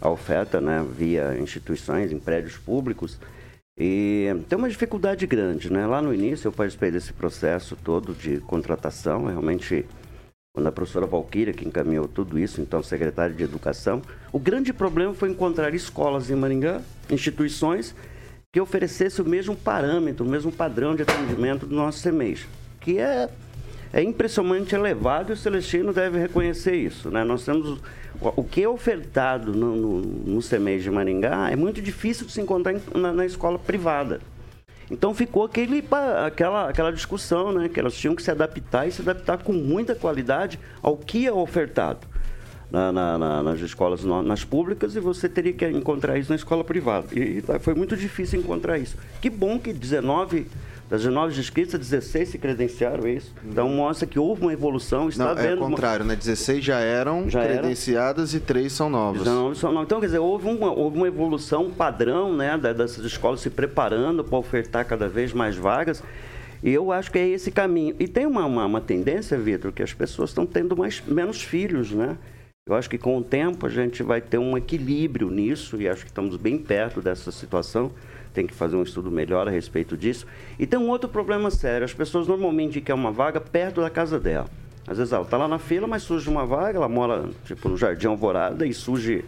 [0.00, 3.18] a oferta né, via instituições, em prédios públicos.
[3.84, 5.84] E tem uma dificuldade grande, né?
[5.88, 9.84] Lá no início eu participei desse processo todo de contratação, realmente
[10.54, 15.12] quando a professora Valquíria que encaminhou tudo isso, então secretário de Educação, o grande problema
[15.14, 17.92] foi encontrar escolas em Maringá, instituições
[18.52, 22.46] que oferecessem o mesmo parâmetro, o mesmo padrão de atendimento do nosso CEMEIJ,
[22.78, 23.28] que é,
[23.92, 27.22] é impressionante elevado e o Celestino deve reconhecer isso, né?
[27.24, 27.78] Nós temos
[28.20, 32.74] o que é ofertado no, no, no de Maringá é muito difícil de se encontrar
[32.94, 34.20] na, na, escola privada.
[34.90, 35.84] Então ficou aquele,
[36.24, 37.68] aquela, aquela discussão, né?
[37.68, 41.32] Que elas tinham que se adaptar e se adaptar com muita qualidade ao que é
[41.32, 42.06] ofertado.
[42.70, 46.64] na, na, na, nas escolas, nas públicas, e você teria que encontrar isso na escola
[46.64, 47.06] privada.
[47.12, 48.96] E, e foi muito difícil encontrar isso.
[49.20, 50.46] Que bom que 19
[50.92, 53.34] das 19 inscritas, 16 se credenciaram, é isso?
[53.42, 56.12] Então mostra que houve uma evolução, está Não, é o contrário, uma...
[56.12, 56.16] né?
[56.16, 59.22] 16 já eram já credenciadas e 3 são novas.
[59.22, 59.86] 19 são novas.
[59.86, 64.36] Então, quer dizer, houve uma, houve uma evolução padrão, né, dessas escolas se preparando para
[64.36, 66.02] ofertar cada vez mais vagas.
[66.62, 67.96] E eu acho que é esse caminho.
[67.98, 71.90] E tem uma, uma, uma tendência, Vitor, que as pessoas estão tendo mais, menos filhos,
[71.90, 72.18] né?
[72.66, 76.02] Eu acho que com o tempo a gente vai ter um equilíbrio nisso e acho
[76.04, 77.90] que estamos bem perto dessa situação
[78.32, 80.26] tem que fazer um estudo melhor a respeito disso.
[80.58, 84.18] E tem um outro problema sério: as pessoas normalmente querem uma vaga perto da casa
[84.18, 84.48] dela.
[84.86, 87.76] Às vezes ela está lá na fila, mas surge uma vaga, ela mora tipo no
[87.76, 89.24] Jardim Alvorada e surge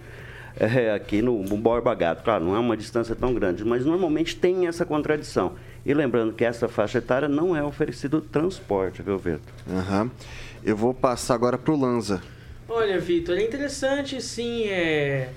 [0.58, 2.22] é, aqui no, no Borba Gato.
[2.22, 5.52] Claro, não é uma distância tão grande, mas normalmente tem essa contradição.
[5.86, 9.40] E lembrando que essa faixa etária não é oferecido transporte, viu, Vitor?
[9.66, 10.10] Uhum.
[10.64, 12.22] Eu vou passar agora para o Lanza.
[12.68, 15.28] Olha, Vitor, é interessante sim é,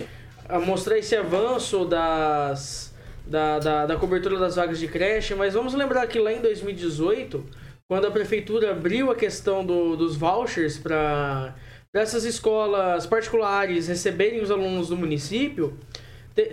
[0.65, 2.93] mostrar esse avanço das
[3.29, 7.43] da, da, da cobertura das vagas de creche, mas vamos lembrar que lá em 2018,
[7.87, 11.55] quando a prefeitura abriu a questão do, dos vouchers para
[11.93, 15.77] essas escolas particulares receberem os alunos do município,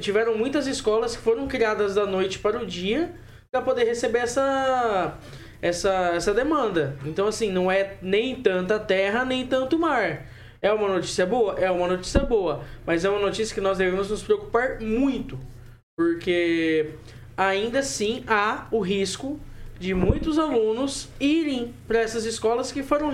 [0.01, 3.13] tiveram muitas escolas que foram criadas da noite para o dia
[3.51, 5.17] para poder receber essa,
[5.63, 6.97] essa, essa demanda.
[7.05, 10.27] Então, assim, não é nem tanta terra, nem tanto mar.
[10.61, 11.55] É uma notícia boa?
[11.59, 12.65] É uma notícia boa.
[12.87, 15.39] Mas é uma notícia que nós devemos nos preocupar muito.
[15.96, 16.90] Porque
[17.37, 19.38] ainda assim há o risco
[19.78, 23.12] de muitos alunos irem para essas escolas que foram,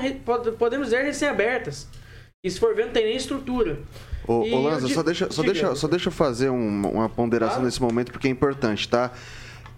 [0.59, 1.89] podemos dizer, recém-abertas.
[2.43, 3.81] E se for ver, não tem nem estrutura.
[4.27, 7.67] Ô, ô Lanza, só deixa, só, deixa, só deixa eu fazer um, uma ponderação claro.
[7.67, 9.13] nesse momento, porque é importante, tá?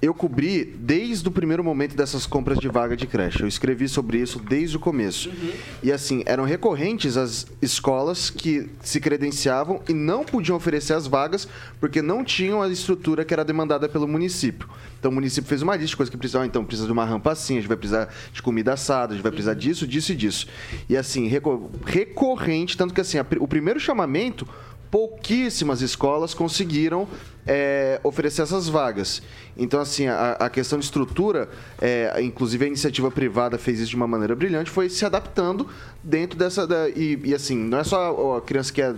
[0.02, 3.40] Eu cobri desde o primeiro momento dessas compras de vaga de creche.
[3.40, 5.28] Eu escrevi sobre isso desde o começo.
[5.28, 5.52] Uhum.
[5.80, 11.46] E assim, eram recorrentes as escolas que se credenciavam e não podiam oferecer as vagas
[11.78, 14.68] porque não tinham a estrutura que era demandada pelo município.
[14.98, 16.48] Então o município fez uma lista de coisas que precisavam.
[16.48, 19.22] Então precisa de uma rampa assim, a gente vai precisar de comida assada, a gente
[19.22, 20.48] vai precisar disso, disso e disso.
[20.88, 24.48] E assim, recorrente, tanto que assim, o primeiro chamamento
[24.92, 27.08] pouquíssimas escolas conseguiram
[27.46, 29.22] é, oferecer essas vagas.
[29.56, 31.48] Então, assim, a, a questão de estrutura,
[31.80, 35.66] é, inclusive a iniciativa privada fez isso de uma maneira brilhante, foi se adaptando
[36.04, 36.66] dentro dessa.
[36.66, 38.94] Da, e, e, assim, não é só a criança que é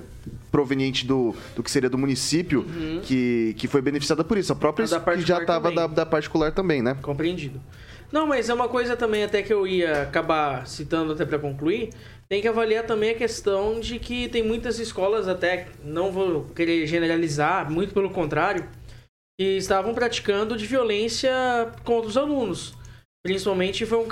[0.50, 3.00] proveniente do, do que seria do município uhum.
[3.00, 4.52] que, que foi beneficiada por isso.
[4.52, 6.96] A própria que já estava da, da particular também, né?
[7.00, 7.60] Compreendido.
[8.14, 11.90] Não, mas é uma coisa também até que eu ia acabar citando até para concluir,
[12.28, 16.86] tem que avaliar também a questão de que tem muitas escolas, até não vou querer
[16.86, 18.68] generalizar, muito pelo contrário,
[19.36, 21.32] que estavam praticando de violência
[21.82, 22.76] contra os alunos.
[23.26, 24.06] Principalmente foi um,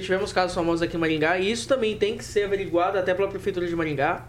[0.00, 3.26] tivemos casos famosos aqui em Maringá, e isso também tem que ser averiguado até pela
[3.26, 4.28] Prefeitura de Maringá.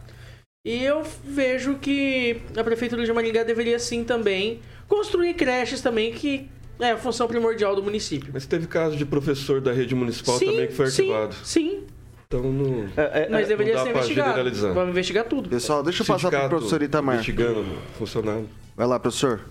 [0.65, 6.49] E eu vejo que a Prefeitura de Maringá deveria sim também construir creches também que
[6.79, 8.31] é a função primordial do município.
[8.33, 11.35] Mas teve caso de professor da rede municipal sim, também que foi arquivado.
[11.35, 11.83] Sim, sim.
[12.27, 12.87] Então não.
[12.95, 14.51] É, é, Mas deveria não ser investigado.
[14.73, 15.49] Vamos investigar tudo.
[15.49, 17.15] Pessoal, deixa eu passar para o professor Itamar.
[17.15, 17.65] Investigando
[17.97, 18.47] funcionário.
[18.77, 19.41] Vai lá, professor.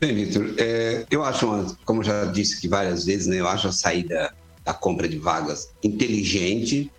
[0.00, 3.66] Bem, Vitor, é, eu acho, uma, como já disse aqui várias vezes, né, eu acho
[3.66, 4.32] a saída
[4.64, 6.90] da compra de vagas inteligente.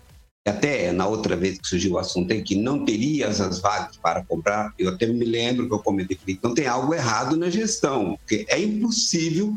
[0.46, 4.24] Até na outra vez que surgiu o assunto é que não teria essas vagas para
[4.24, 8.16] comprar, eu até me lembro que eu comentei que não tem algo errado na gestão,
[8.16, 9.54] porque é impossível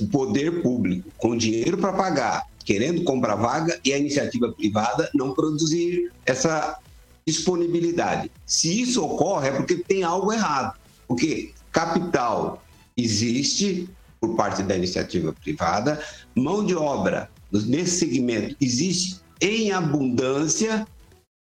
[0.00, 5.34] o poder público, com dinheiro para pagar, querendo comprar vaga e a iniciativa privada não
[5.34, 6.78] produzir essa
[7.26, 8.30] disponibilidade.
[8.46, 10.78] Se isso ocorre, é porque tem algo errado.
[11.06, 12.64] Porque capital
[12.96, 16.02] existe por parte da iniciativa privada,
[16.34, 20.86] mão de obra nesse segmento existe em abundância.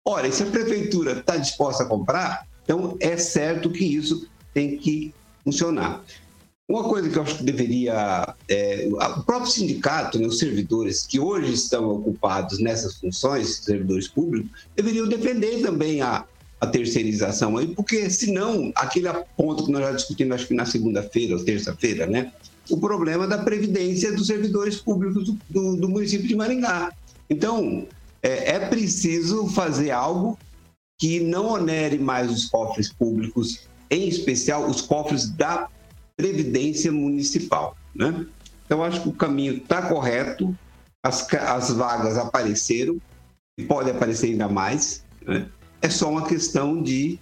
[0.07, 5.13] Ora, se a prefeitura está disposta a comprar, então é certo que isso tem que
[5.45, 6.03] funcionar.
[6.69, 8.33] Uma coisa que eu acho que deveria.
[8.49, 14.49] É, o próprio sindicato, né, os servidores que hoje estão ocupados nessas funções, servidores públicos,
[14.77, 16.25] deveriam defender também a,
[16.61, 21.37] a terceirização aí, porque senão, aquele ponto que nós já discutimos, acho que na segunda-feira
[21.37, 22.33] ou terça-feira, né?
[22.69, 26.93] O problema da previdência dos servidores públicos do, do, do município de Maringá.
[27.31, 27.87] Então,
[28.23, 30.37] é, é preciso fazer algo
[30.99, 35.69] que não onere mais os cofres públicos, em especial os cofres da
[36.17, 37.77] Previdência Municipal.
[37.95, 38.27] Né?
[38.67, 40.55] Então, acho que o caminho está correto,
[41.03, 43.01] as, as vagas apareceram,
[43.59, 45.05] e pode aparecer ainda mais.
[45.23, 45.49] Né?
[45.81, 47.19] É só uma questão de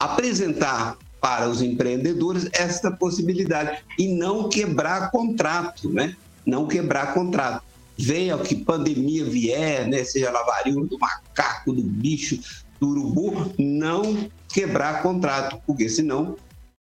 [0.00, 6.14] apresentar para os empreendedores esta possibilidade e não quebrar contrato, né?
[6.44, 7.64] Não quebrar contrato.
[7.96, 10.04] Venha o que pandemia vier, né?
[10.04, 12.38] Seja lá varíola do macaco, do bicho,
[12.80, 16.36] do urubu não quebrar contrato, porque senão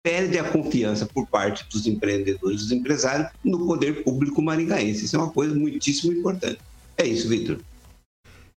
[0.03, 5.05] perde a confiança por parte dos empreendedores, dos empresários, no poder público maringaense.
[5.05, 6.59] Isso é uma coisa muitíssimo importante.
[6.97, 7.59] É isso, Vitor.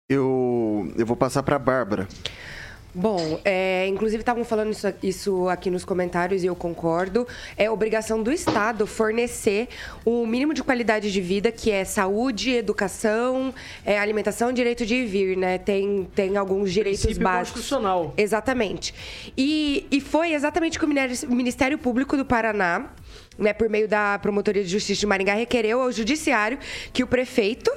[0.10, 2.08] Eu, eu vou passar para a Bárbara.
[2.98, 7.28] Bom, é, inclusive estavam falando isso, isso, aqui nos comentários e eu concordo.
[7.58, 9.68] É obrigação do Estado fornecer
[10.06, 13.54] o mínimo de qualidade de vida, que é saúde, educação,
[13.86, 15.58] é, alimentação, direito de vir, né?
[15.58, 17.60] Tem, tem alguns direitos Princípio básicos.
[17.60, 18.14] constitucional.
[18.16, 18.94] Exatamente.
[19.38, 22.92] E, e foi exatamente o que o Ministério Público do Paraná
[23.38, 26.58] né, por meio da Promotoria de Justiça de Maringá, requereu ao Judiciário
[26.94, 27.72] que o prefeito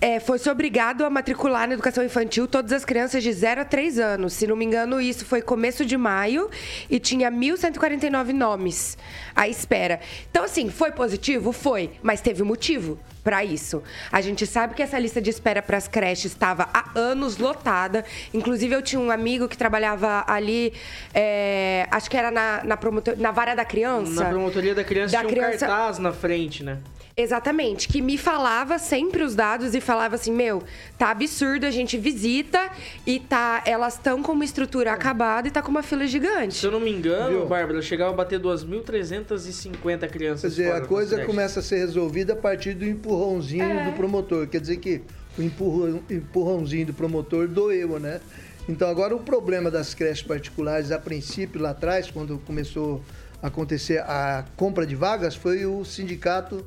[0.00, 3.98] eh, fosse obrigado a matricular na educação infantil todas as crianças de 0 a 3
[3.98, 4.32] anos.
[4.32, 6.50] Se não me engano, isso foi começo de maio
[6.90, 8.98] e tinha 1.149 nomes
[9.34, 10.00] à espera.
[10.30, 11.52] Então, assim, foi positivo?
[11.52, 12.98] Foi, mas teve motivo
[13.28, 13.82] para isso.
[14.10, 18.02] A gente sabe que essa lista de espera para as creches estava há anos lotada.
[18.32, 20.72] Inclusive, eu tinha um amigo que trabalhava ali,
[21.12, 24.24] eh, acho que era na, na, promotor- na vara da criança.
[24.24, 26.78] Na promotoria da criança Da tinha um criança- cartaz na frente, né?
[27.20, 30.62] Exatamente, que me falava sempre os dados e falava assim, meu,
[30.96, 32.70] tá absurdo, a gente visita
[33.04, 36.54] e tá, elas estão com uma estrutura acabada e tá com uma fila gigante.
[36.54, 37.46] Se eu não me engano, Viu?
[37.46, 40.42] Bárbara, chegava a bater 2.350 crianças.
[40.42, 43.90] Quer dizer, fora a coisa começa a ser resolvida a partir do empurrãozinho É.
[43.90, 44.46] do promotor.
[44.46, 45.02] Quer dizer que
[45.36, 48.20] o empurrão- empurrãozinho do promotor doeu, né?
[48.68, 53.02] Então agora o problema das creches particulares, a princípio, lá atrás, quando começou
[53.42, 56.64] a acontecer a compra de vagas, foi o sindicato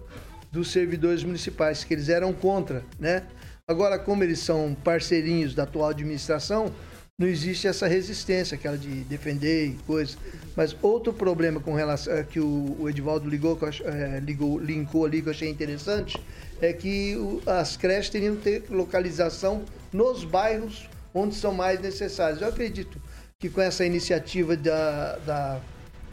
[0.52, 3.24] dos servidores municipais, que eles eram contra, né?
[3.68, 6.74] Agora, como eles são parceirinhos da atual administração,
[7.18, 10.18] não existe essa resistência, aquela de defender e coisa.
[10.56, 15.30] Mas outro problema com relação eh, que o, Edivaldo ligou, eh, ligou, linkou ali, que
[15.30, 16.20] eu achei interessante,
[16.60, 22.42] é que as creches teriam que ter localização nos bairros onde são mais necessários.
[22.42, 23.00] Eu acredito
[23.40, 25.62] que com essa iniciativa da, da,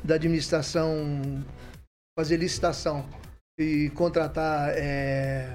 [0.05, 1.43] da administração
[2.19, 3.05] fazer licitação
[3.59, 5.49] e contratar eh,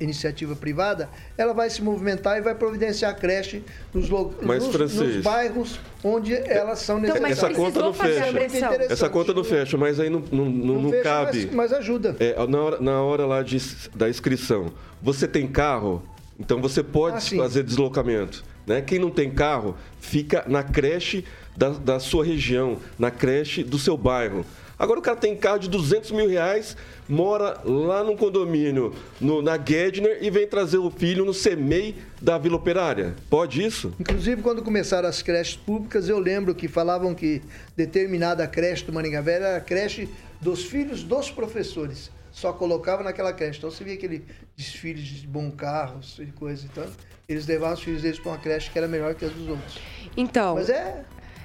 [0.00, 3.62] iniciativa privada, ela vai se movimentar e vai providenciar creche
[3.92, 4.08] nos,
[4.40, 7.58] Mas, nos, nos bairros onde elas são Então, necessárias.
[7.58, 8.92] Essa conta não fecha.
[8.92, 11.46] Essa conta não fecha, mas aí não, não, não, não fecha, cabe.
[11.46, 12.16] Mas, mas ajuda.
[12.18, 13.58] É, na, hora, na hora lá de,
[13.94, 16.02] da inscrição, você tem carro,
[16.40, 18.42] então você pode Ah, fazer deslocamento.
[18.66, 18.80] Né?
[18.80, 23.96] Quem não tem carro, fica na creche da, da sua região, na creche do seu
[23.96, 24.42] bairro.
[24.78, 26.76] Agora o cara tem carro de 200 mil reais,
[27.08, 32.38] mora lá num condomínio, no, na Gedner, e vem trazer o filho no CEMEI da
[32.38, 33.14] Vila Operária.
[33.30, 33.92] Pode isso?
[34.00, 37.42] Inclusive, quando começaram as creches públicas, eu lembro que falavam que
[37.76, 40.08] determinada creche do Maringá Velho era a creche
[40.40, 42.10] dos filhos dos professores.
[42.32, 43.58] Só colocava naquela creche.
[43.58, 44.24] Então, você via aquele
[44.56, 46.64] desfile de bom carros e coisa.
[46.64, 46.84] Então,
[47.28, 49.78] eles levavam os filhos deles para uma creche que era melhor que as dos outros.
[50.16, 51.04] Então, Mas é...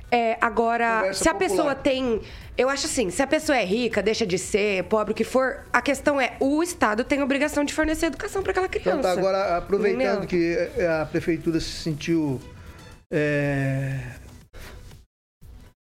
[0.10, 1.50] É, agora, Conversa se a popular.
[1.50, 2.22] pessoa tem.
[2.58, 5.66] Eu acho assim, se a pessoa é rica, deixa de ser, pobre, o que for,
[5.72, 9.00] a questão é: o Estado tem a obrigação de fornecer educação para aquela criança.
[9.00, 10.28] Então tá, agora aproveitando Entendeu?
[10.28, 12.40] que eh, a prefeitura se sentiu
[13.12, 14.00] é,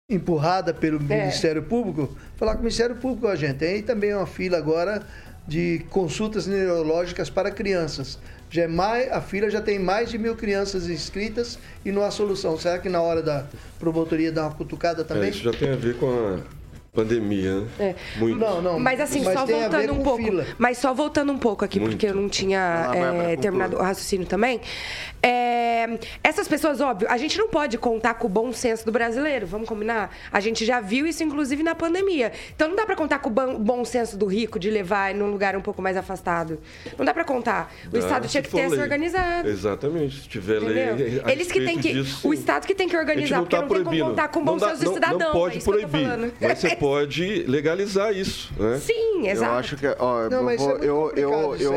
[0.09, 1.19] empurrada pelo É.
[1.19, 5.03] Ministério Público, falar com o Ministério Público, ó, gente, tem também uma fila agora
[5.47, 8.17] de consultas neurológicas para crianças.
[8.49, 12.11] Já é mais, a fila já tem mais de mil crianças inscritas e não há
[12.11, 12.57] solução.
[12.57, 13.45] Será que na hora da
[13.77, 15.29] promotoria dar uma cutucada É, também?
[15.29, 16.56] isso já tem a ver com a
[17.01, 17.67] pandemia, né?
[17.79, 17.95] É.
[18.17, 18.37] Muito.
[18.39, 18.79] Não, não.
[18.79, 20.23] Mas assim, só tem a ver voltando um pouco.
[20.23, 20.45] fila.
[20.57, 21.91] Mas só voltando um pouco aqui, Muito.
[21.91, 24.59] porque eu não tinha Bárbara, é, terminado o raciocínio também.
[25.21, 29.45] É, essas pessoas, óbvio, a gente não pode contar com o bom senso do brasileiro,
[29.47, 30.15] vamos combinar?
[30.31, 32.31] A gente já viu isso, inclusive, na pandemia.
[32.55, 35.29] Então não dá pra contar com o bom, bom senso do rico de levar num
[35.29, 36.59] lugar um pouco mais afastado.
[36.97, 37.71] Não dá pra contar.
[37.87, 38.83] O Dá, Estado se tinha que ter essa lei.
[38.83, 39.47] organizado.
[39.49, 40.21] Exatamente.
[40.21, 40.95] Se tiver Entendeu?
[40.95, 41.21] lei.
[41.27, 41.93] Eles que têm respeito que.
[41.93, 42.33] disso, o.
[42.33, 44.09] Estado que tem que organizar, não porque está não tem como proibindo.
[44.09, 45.19] contar com o bom não, dá- senso do não- cidadão.
[45.19, 46.33] não pode é isso que eu tô proibir, falando.
[46.39, 46.79] mas você pode
[47.47, 48.49] legalizar isso.
[48.57, 48.79] Né?
[48.79, 49.51] Sim, exato.
[49.51, 51.73] Eu acho que, ó, Não, eu, mas vou- é muito eu, eu, eu,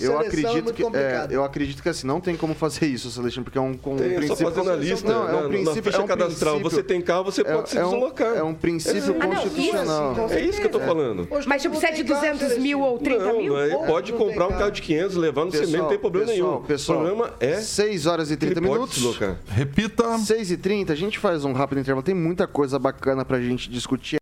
[0.00, 3.10] eu é acredito muito que, é, eu acredito que assim não tem como fazer isso,
[3.10, 5.38] Celestino, porque é um, com um Tem, é só princípio na lista, não, é na,
[5.38, 6.54] um na princípio, ficha é um cadastral.
[6.56, 8.36] princípio- Você tem carro, você pode se é um, deslocar.
[8.36, 10.12] é um princípio Ah, não, constitucional.
[10.26, 11.28] isso, É isso que eu tô falando.
[11.46, 13.54] Mas tipo, se é de tem carro, 200 mil ou 30 mil?
[13.56, 14.70] Não, pode não tem comprar um carro.
[14.70, 16.62] de 500 levar no cimento, não tem problema pessoal, nenhum.
[16.66, 19.18] Pessoal, o problema é 6 horas e que ele 30 pode minutos.
[19.48, 20.18] Repita.
[20.18, 22.02] 6 e 30 a gente faz um rápido intervalo.
[22.02, 24.21] Tem muita coisa bacana pra gente discutir.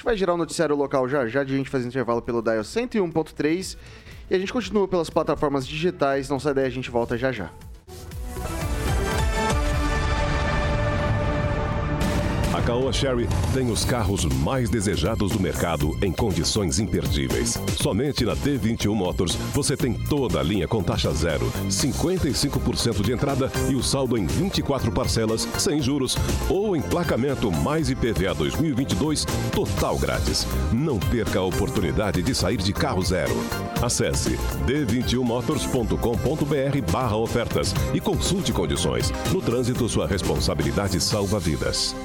[0.00, 3.76] Gente vai girar o noticiário local já, já de gente fazer intervalo pelo Dial 101.3.
[4.30, 6.26] E a gente continua pelas plataformas digitais.
[6.26, 7.50] Não sai daí, a gente volta já já.
[12.70, 17.58] Caoa Sherry tem os carros mais desejados do mercado em condições imperdíveis.
[17.76, 23.50] Somente na D21 Motors você tem toda a linha com taxa zero, 55% de entrada
[23.68, 26.16] e o saldo em 24 parcelas sem juros
[26.48, 30.46] ou emplacamento mais IPVA 2022 total grátis.
[30.72, 33.34] Não perca a oportunidade de sair de carro zero.
[33.82, 39.10] Acesse d21motors.com.br barra ofertas e consulte condições.
[39.32, 41.96] No trânsito, sua responsabilidade salva vidas.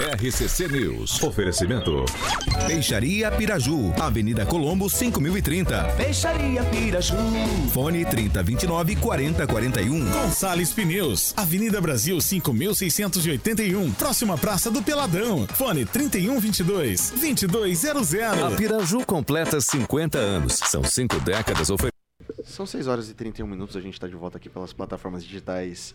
[0.00, 1.22] RCC News.
[1.22, 2.06] Oferecimento.
[2.66, 5.84] Peixaria Piraju, Avenida Colombo, 5030.
[5.98, 7.14] Peixaria Piraju.
[7.70, 10.10] Fone 3029 4041.
[10.10, 15.46] Gonçalves Pneus, Avenida Brasil 5681, próxima Praça do Peladão.
[15.48, 18.14] Fone 3122 2200.
[18.14, 20.54] A Piraju completa 50 anos.
[20.54, 21.92] São cinco décadas oferecendo.
[22.44, 25.94] São 6 horas e 31 minutos, a gente está de volta aqui pelas plataformas digitais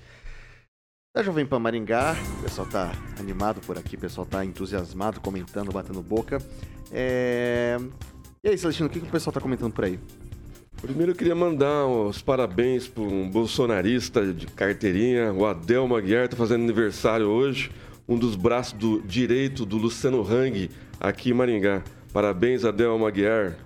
[1.17, 2.15] da Jovem Pan Maringá.
[2.37, 6.37] O pessoal tá animado por aqui, o pessoal tá entusiasmado, comentando, batendo boca.
[6.91, 7.75] É...
[8.43, 9.99] E aí, Celestino, o que, que o pessoal tá comentando por aí?
[10.79, 16.37] Primeiro eu queria mandar os parabéns para um bolsonarista de carteirinha, o Adel Maguiar, tá
[16.37, 17.71] fazendo aniversário hoje,
[18.07, 21.81] um dos braços do direito do Luciano Hang aqui em Maringá.
[22.13, 23.57] Parabéns, Adel Maguiar.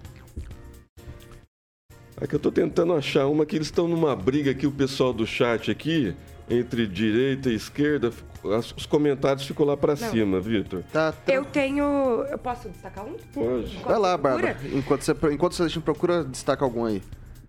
[2.15, 5.11] É que eu tô tentando achar uma que eles estão numa briga aqui, o pessoal
[5.11, 6.15] do chat aqui,
[6.51, 8.11] entre direita e esquerda.
[8.43, 10.83] Os comentários ficam lá para cima, Vitor.
[10.91, 11.83] Tá, Eu tenho.
[12.29, 13.13] Eu posso destacar um?
[13.33, 13.77] Pode.
[13.77, 14.17] Vai lá?
[14.17, 14.57] Bárbara.
[14.73, 17.01] Enquanto, você, enquanto Celestino procura, destaca algum aí.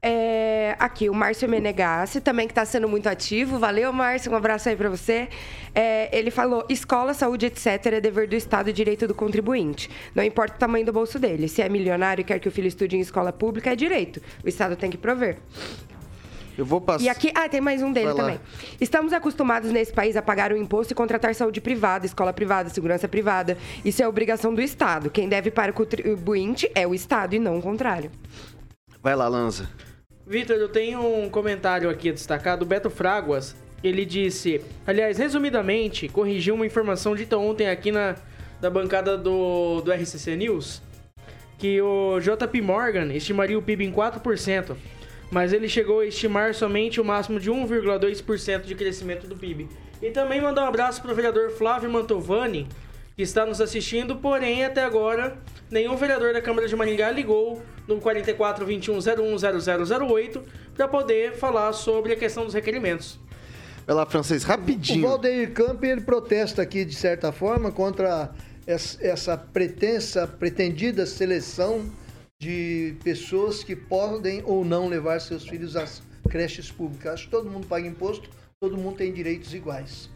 [0.05, 3.59] É, aqui, o Márcio Menegassi, também que está sendo muito ativo.
[3.59, 5.28] Valeu, Márcio, um abraço aí para você.
[5.74, 7.86] É, ele falou: escola, saúde, etc.
[7.86, 9.88] é dever do Estado e direito do contribuinte.
[10.14, 11.48] Não importa o tamanho do bolso dele.
[11.48, 14.20] Se é milionário e quer que o filho estude em escola pública, é direito.
[14.44, 15.38] O Estado tem que prover.
[16.62, 17.04] Eu vou passar.
[17.04, 18.38] E aqui, ah, tem mais um dele também.
[18.80, 23.08] Estamos acostumados nesse país a pagar o imposto e contratar saúde privada, escola privada, segurança
[23.08, 23.58] privada.
[23.84, 25.10] Isso é obrigação do Estado.
[25.10, 28.12] Quem deve para o contribuinte é o Estado e não o contrário.
[29.02, 29.68] Vai lá, Lanza.
[30.24, 33.56] Vitor, eu tenho um comentário aqui a destacar do Beto Fraguas.
[33.82, 38.14] Ele disse, aliás, resumidamente, corrigiu uma informação dita ontem aqui na,
[38.60, 40.80] na bancada do, do RCC News,
[41.58, 44.76] que o JP Morgan estimaria o PIB em 4%,
[45.33, 49.66] mas ele chegou a estimar somente o máximo de 1,2% de crescimento do PIB.
[50.03, 52.68] E também mandar um abraço para o vereador Flávio Mantovani,
[53.16, 55.39] que está nos assistindo, porém, até agora,
[55.70, 60.43] nenhum vereador da Câmara de Maringá ligou no 44 21 01 0008
[60.76, 63.18] para poder falar sobre a questão dos requerimentos.
[63.87, 65.09] Vai lá, francês, O rapidinho.
[65.09, 68.30] Valdeir Camp, ele protesta aqui, de certa forma, contra
[68.66, 71.85] es- essa pretensa, pretendida seleção
[72.43, 77.14] de pessoas que podem ou não levar seus filhos às creches públicas.
[77.14, 78.28] Acho que todo mundo paga imposto,
[78.61, 80.11] todo mundo tem direitos iguais.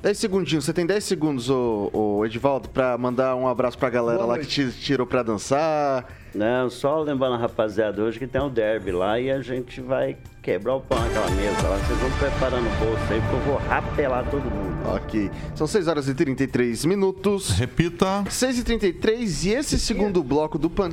[0.00, 4.16] 10 segundinhos, você tem 10 segundos, ô, ô Edivaldo, pra mandar um abraço pra galera
[4.16, 4.64] Boa lá noite.
[4.64, 6.10] que te tirou pra dançar.
[6.34, 10.16] Não, só lembrando a rapaziada hoje que tem o derby lá e a gente vai
[10.40, 11.76] quebrar o pão naquela mesa lá.
[11.78, 14.88] Vocês vão preparando o bolso aí, porque eu vou rapelar todo mundo.
[14.94, 15.30] Ok.
[15.56, 17.50] São 6 horas e 33 minutos.
[17.50, 18.24] Repita.
[18.28, 20.90] 6 e 33 e esse segundo bloco do Pan...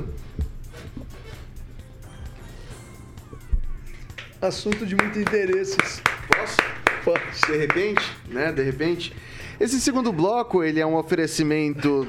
[4.40, 6.00] Assunto de muito interesses.
[6.28, 6.56] Posso?
[7.04, 7.22] Pode.
[7.46, 8.52] De repente, né?
[8.52, 9.12] De repente.
[9.58, 12.06] Esse segundo bloco, ele é um oferecimento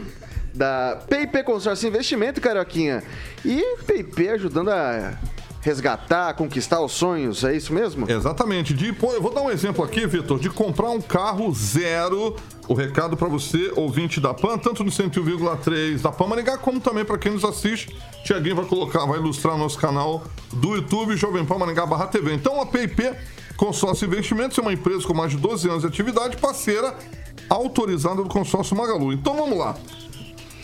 [0.60, 3.02] da PIP Consórcio Investimento, Carioquinha.
[3.46, 5.18] E PIP ajudando a
[5.62, 8.12] resgatar, conquistar os sonhos, é isso mesmo?
[8.12, 8.74] Exatamente.
[8.74, 12.36] De, eu vou dar um exemplo aqui, Vitor, de comprar um carro zero.
[12.68, 17.06] O recado para você, ouvinte da PAN, tanto no 101,3 da PAN Maringá, como também
[17.06, 17.98] para quem nos assiste.
[18.26, 22.34] Tiaguinho vai colocar, vai ilustrar nosso canal do YouTube, Jovem Pan Maringá barra TV.
[22.34, 23.14] Então a PIP
[23.56, 26.96] Consórcio Investimentos é uma empresa com mais de 12 anos de atividade, parceira
[27.50, 29.14] autorizada do consórcio Magalu.
[29.14, 29.76] Então vamos lá.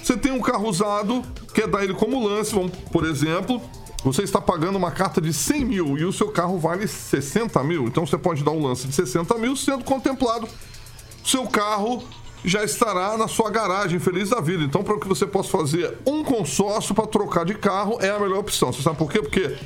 [0.05, 3.59] Você tem um carro usado, quer dar ele como lance, vamos, por exemplo,
[4.03, 7.87] você está pagando uma carta de 100 mil e o seu carro vale 60 mil.
[7.87, 10.47] Então você pode dar um lance de 60 mil sendo contemplado.
[11.23, 12.03] Seu carro
[12.43, 14.63] já estará na sua garagem, feliz da vida.
[14.63, 18.37] Então, para que você possa fazer um consórcio para trocar de carro, é a melhor
[18.37, 18.71] opção.
[18.71, 19.19] Você sabe por quê?
[19.23, 19.57] Porque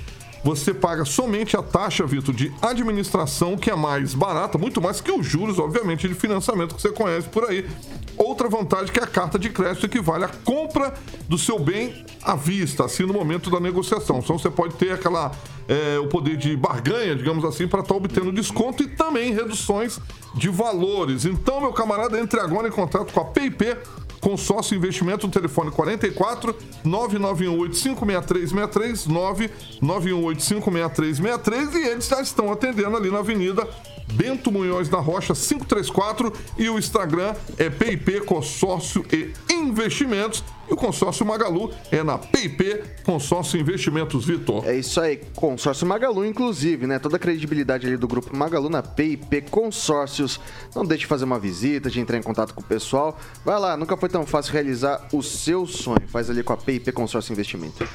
[0.44, 5.12] você paga somente a taxa, Vitor, de administração, que é mais barata, muito mais que
[5.12, 7.70] os juros, obviamente, de financiamento que você conhece por aí.
[8.18, 10.94] Outra vantagem que é a carta de crédito equivale à compra
[11.28, 14.20] do seu bem à vista, assim, no momento da negociação.
[14.20, 15.32] Então você pode ter aquela
[15.68, 20.00] é, o poder de barganha, digamos assim, para estar obtendo desconto e também reduções
[20.36, 21.26] de valores.
[21.26, 23.78] Então, meu camarada, entre agora em contato com a PIP
[24.20, 26.54] Consórcio Investimento telefone 44
[26.86, 29.08] 991856363
[29.82, 33.66] 991856363 e eles já estão atendendo ali na Avenida
[34.14, 40.44] Bento Munhoz da Rocha 534 e o Instagram é PIP Consórcio e Investimentos.
[40.70, 44.68] E o consórcio Magalu é na PIP Consórcio Investimentos Vitor.
[44.68, 47.00] É isso aí, consórcio Magalu, inclusive, né?
[47.00, 50.40] Toda a credibilidade ali do grupo Magalu na PIP Consórcios.
[50.76, 53.18] Não deixe de fazer uma visita, de entrar em contato com o pessoal.
[53.44, 56.08] Vai lá, nunca foi tão fácil realizar o seu sonho.
[56.08, 57.88] Faz ali com a PIP Consórcio Investimento.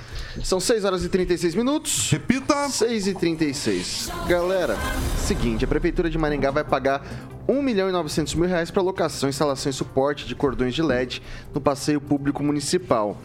[0.43, 2.11] São 6 horas e 36 minutos.
[2.11, 2.69] Repita!
[2.69, 4.11] 6 e 36.
[4.27, 4.77] Galera,
[5.25, 7.05] seguinte, a Prefeitura de Maringá vai pagar
[7.47, 11.23] 1 milhão e 900 mil reais para locação, instalação e suporte de cordões de LED
[11.53, 13.17] no passeio público municipal.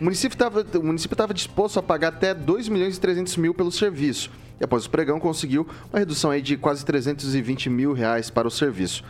[0.00, 4.30] O município estava disposto a pagar até 2 milhões e 300 mil pelo serviço.
[4.60, 8.50] E após o pregão, conseguiu uma redução aí de quase 320 mil reais para o
[8.50, 9.04] serviço.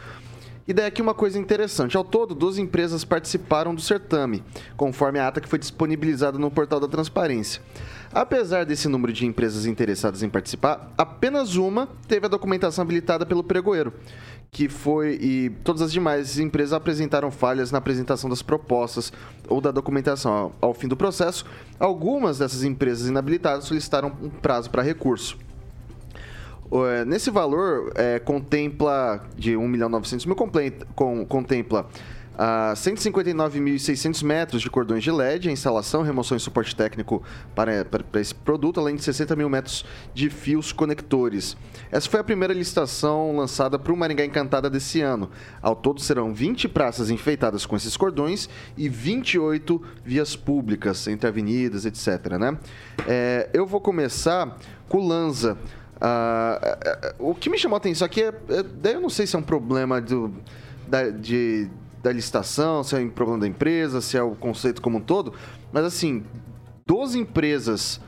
[0.69, 1.97] E daí aqui uma coisa interessante.
[1.97, 4.43] Ao todo, 12 empresas participaram do certame,
[4.77, 7.63] conforme a ata que foi disponibilizada no portal da transparência.
[8.13, 13.43] Apesar desse número de empresas interessadas em participar, apenas uma teve a documentação habilitada pelo
[13.43, 13.93] pregoeiro,
[14.51, 19.13] que foi e todas as demais empresas apresentaram falhas na apresentação das propostas
[19.49, 20.53] ou da documentação.
[20.61, 21.45] Ao fim do processo,
[21.79, 25.37] algumas dessas empresas inabilitadas solicitaram um prazo para recurso.
[26.73, 31.87] É, nesse valor, é, contempla de 1 milhão 900 mil, com, contempla
[32.37, 37.23] a 159.600 metros de cordões de LED, instalação, remoção e suporte técnico
[37.55, 41.57] para, para, para, esse produto, além de 60 mil metros de fios conectores.
[41.91, 45.31] Essa foi a primeira licitação lançada para o Maringá Encantada desse ano.
[45.63, 51.87] Ao todo serão 20 praças enfeitadas com esses cordões e 28 vias públicas, entre avenidas,
[51.87, 52.39] etc.
[52.39, 52.59] Né?
[53.07, 54.59] É, eu vou começar
[54.89, 55.57] com o Lanza.
[55.97, 59.35] Uh, o que me chamou a atenção aqui é, é, daí eu não sei se
[59.35, 60.31] é um problema do,
[60.87, 61.71] da, de
[62.07, 65.35] da licitação, se é um problema da empresa, se é o conceito como um todo,
[65.73, 66.25] mas assim,
[66.87, 68.01] 12 empresas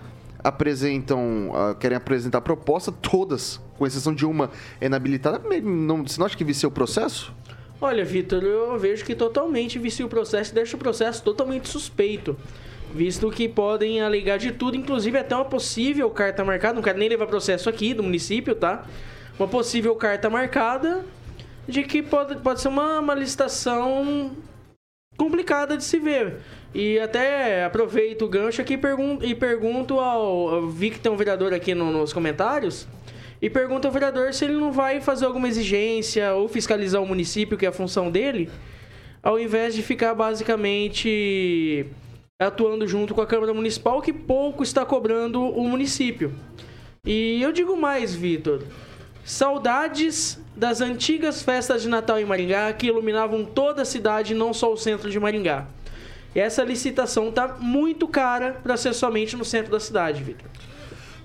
[0.42, 5.40] apresentam, uh, querem apresentar proposta, todas, com exceção de uma inabilitada.
[5.60, 7.34] Não, você não acha que vicia o processo?
[7.80, 12.36] Olha, Vitor, eu vejo que totalmente vicia o processo e deixa o processo totalmente suspeito.
[12.94, 16.74] Visto que podem alegar de tudo, inclusive até uma possível carta marcada.
[16.74, 18.86] Não quero nem levar processo aqui do município, tá?
[19.38, 21.04] Uma possível carta marcada
[21.68, 24.32] de que pode, pode ser uma, uma licitação
[25.16, 26.38] complicada de se ver.
[26.74, 30.66] E até aproveito o gancho aqui e pergunto, e pergunto ao.
[30.68, 32.88] Vi que tem um vereador aqui no, nos comentários.
[33.40, 37.56] E pergunto ao vereador se ele não vai fazer alguma exigência ou fiscalizar o município,
[37.56, 38.50] que é a função dele,
[39.22, 41.86] ao invés de ficar basicamente
[42.40, 46.34] atuando junto com a Câmara Municipal, que pouco está cobrando o município.
[47.04, 48.64] E eu digo mais, Vitor.
[49.24, 54.72] Saudades das antigas festas de Natal em Maringá que iluminavam toda a cidade, não só
[54.72, 55.66] o centro de Maringá.
[56.34, 60.50] E essa licitação tá muito cara para ser somente no centro da cidade, Vitor.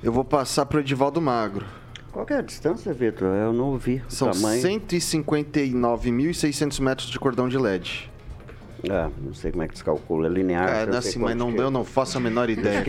[0.03, 1.65] Eu vou passar para o Edivaldo Magro.
[2.11, 3.35] Qual é a distância, Vitor?
[3.35, 4.03] Eu não ouvi.
[4.07, 8.12] São 159.600 metros de cordão de LED.
[8.89, 10.89] É, não sei como é que se calcula, é linear.
[10.89, 12.83] É, assim, mas não, eu não faço a menor ideia.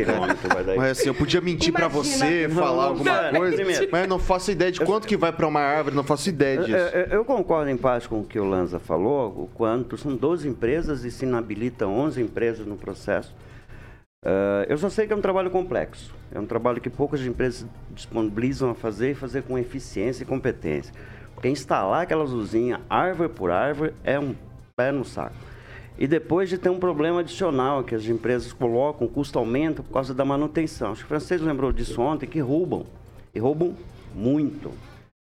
[0.76, 3.88] mas assim, eu podia mentir para você, não, falar alguma não, coisa, primeiro.
[3.92, 6.58] mas eu não faço ideia de quanto que vai para uma árvore, não faço ideia
[6.58, 6.76] disso.
[6.76, 10.16] Eu, eu, eu, concordo em parte com o que o Lanza falou, o quanto são
[10.16, 13.32] 12 empresas e se inabilitam 11 empresas no processo.
[14.24, 16.12] Uh, eu só sei que é um trabalho complexo.
[16.32, 20.92] É um trabalho que poucas empresas disponibilizam a fazer e fazer com eficiência e competência.
[21.34, 24.34] Porque instalar aquelas luzinhas árvore por árvore é um
[24.74, 25.36] pé no saco.
[25.98, 29.92] E depois de ter um problema adicional que as empresas colocam, o custo aumenta por
[29.92, 30.92] causa da manutenção.
[30.92, 32.84] Acho que o francês lembrou disso ontem, que roubam.
[33.32, 33.74] E roubam
[34.14, 34.72] muito.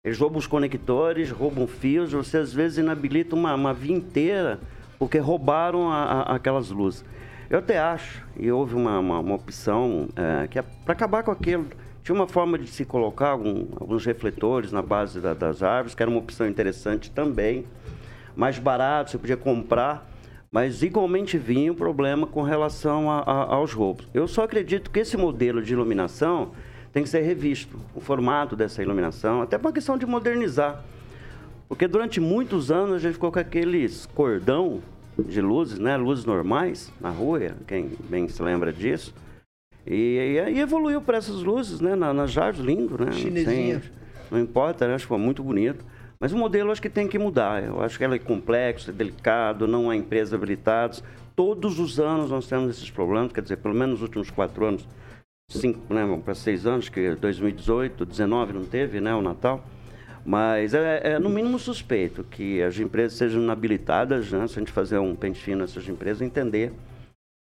[0.03, 4.59] Eles roubam os conectores, roubam fios, você às vezes inabilita uma, uma via inteira
[5.01, 7.03] porque roubaram a, a, aquelas luzes.
[7.49, 11.32] Eu até acho, e houve uma, uma, uma opção é, que é para acabar com
[11.32, 11.65] aquilo.
[12.03, 16.03] Tinha uma forma de se colocar algum, alguns refletores na base da, das árvores, que
[16.03, 17.65] era uma opção interessante também.
[18.36, 20.07] Mais barato, você podia comprar
[20.52, 24.06] mas igualmente vinha um problema com relação a, a, aos roubos.
[24.14, 26.52] Eu só acredito que esse modelo de iluminação
[26.91, 30.84] tem que ser revisto, o formato dessa iluminação, até uma questão de modernizar.
[31.70, 34.82] Porque durante muitos anos a gente ficou com aqueles cordão
[35.18, 35.95] de luzes, né?
[35.95, 39.14] Luzes normais na rua, quem bem se lembra disso.
[39.88, 41.95] E aí evoluiu para essas luzes, né?
[41.95, 43.14] Na, nas jardas, lindo, né?
[43.14, 43.80] Chinesinha.
[43.80, 43.91] Sem,
[44.30, 44.95] não importa, né?
[44.95, 45.86] Acho que foi muito bonito.
[46.22, 47.63] Mas o modelo acho que tem que mudar.
[47.63, 51.03] Eu acho que ela é complexo, é delicado, não há empresas habilitadas.
[51.36, 54.88] Todos os anos nós temos esses problemas, quer dizer, pelo menos nos últimos quatro anos,
[55.49, 59.65] cinco, né, para seis anos, que 2018, 2019 não teve, né, o Natal.
[60.24, 64.72] Mas é, é, no mínimo suspeito que as empresas sejam inabilitadas, né, se a gente
[64.72, 66.72] fazer um pente fino nessas empresas, entender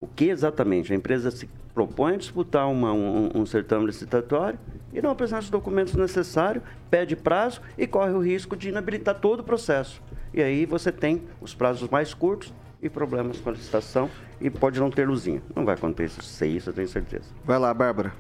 [0.01, 4.59] o que exatamente a empresa se propõe a disputar uma, um, um certame licitatório
[4.93, 9.41] e não apresentar os documentos necessários, pede prazo e corre o risco de inabilitar todo
[9.41, 10.01] o processo.
[10.33, 14.79] E aí você tem os prazos mais curtos e problemas com a licitação e pode
[14.79, 15.43] não ter luzinha.
[15.55, 17.25] Não vai acontecer isso, eu tenho certeza.
[17.45, 18.13] Vai lá, Bárbara.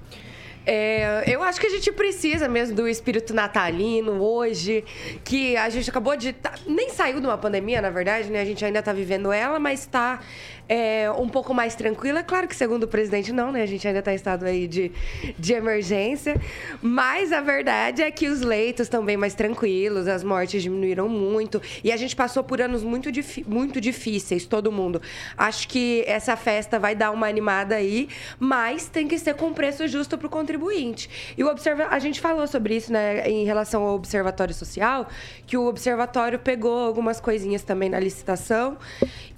[0.66, 4.82] É, eu acho que a gente precisa mesmo do espírito natalino hoje,
[5.22, 6.32] que a gente acabou de.
[6.32, 8.40] tá- nem saiu de uma pandemia, na verdade, né?
[8.40, 10.20] A gente ainda tá vivendo ela, mas tá
[10.68, 12.22] é, um pouco mais tranquila.
[12.22, 13.62] Claro que, segundo o presidente, não, né?
[13.62, 14.90] A gente ainda tá em estado aí de,
[15.38, 16.40] de emergência.
[16.80, 21.60] Mas a verdade é que os leitos estão bem mais tranquilos, as mortes diminuíram muito.
[21.82, 23.10] E a gente passou por anos muito,
[23.46, 25.00] muito difíceis, todo mundo.
[25.36, 28.08] Acho que essa festa vai dar uma animada aí,
[28.38, 31.34] mas tem que ser com preço justo para o contribuinte.
[31.36, 35.08] E o observa a gente falou sobre isso, né, em relação ao observatório social,
[35.46, 38.76] que o observatório pegou algumas coisinhas também na licitação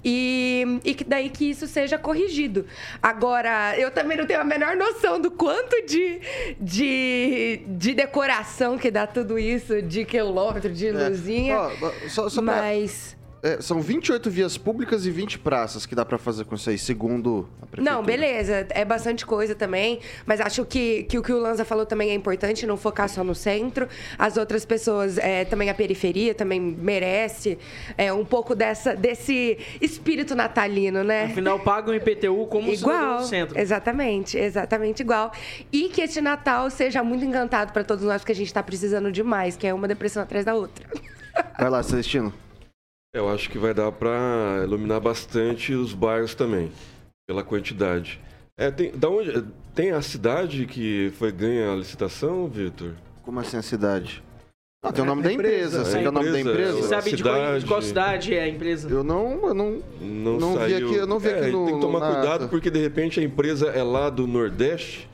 [0.03, 2.65] e, e que daí que isso seja corrigido.
[3.01, 6.21] Agora, eu também não tenho a menor noção do quanto de,
[6.59, 11.55] de, de decoração que dá tudo isso, de quilômetro, de luzinha.
[11.55, 11.57] É.
[11.57, 13.16] Ó, só- só pra- mas.
[13.47, 16.77] É, são 28 vias públicas e 20 praças que dá pra fazer com isso aí,
[16.77, 17.95] segundo a prefeitura.
[17.95, 21.85] Não, beleza, é bastante coisa também, mas acho que, que o que o Lanza falou
[21.85, 23.87] também é importante, não focar só no centro.
[24.19, 27.57] As outras pessoas, é, também a periferia, também merece
[27.97, 31.25] é, um pouco dessa, desse espírito natalino, né?
[31.25, 33.57] Afinal, pagam IPTU como Igual, do centro.
[33.57, 35.31] exatamente, exatamente igual.
[35.71, 39.09] E que esse Natal seja muito encantado para todos nós, porque a gente tá precisando
[39.09, 40.85] demais, que é uma depressão atrás da outra.
[41.57, 42.33] Vai lá, Celestino.
[43.17, 46.71] Eu acho que vai dar para iluminar bastante os bairros também,
[47.27, 48.21] pela quantidade.
[48.55, 49.43] É, tem, da onde,
[49.73, 52.93] tem a cidade que foi ganha a licitação, Vitor?
[53.23, 54.23] Como assim a cidade?
[54.85, 55.57] Ah, tem o nome É, da a empresa.
[55.79, 55.85] empresa.
[55.85, 56.73] Você É, quer o nome da empresa?
[56.73, 58.35] Você sabe de qual, de qual cidade.
[58.35, 58.87] é a empresa?
[58.87, 60.87] Eu não, eu não, Não, Não vi saiu.
[60.89, 62.47] aqui- eu não vi É, aqui no- Tem que tomar cuidado ata.
[62.47, 65.09] porque de repente a empresa é lá do Nordeste,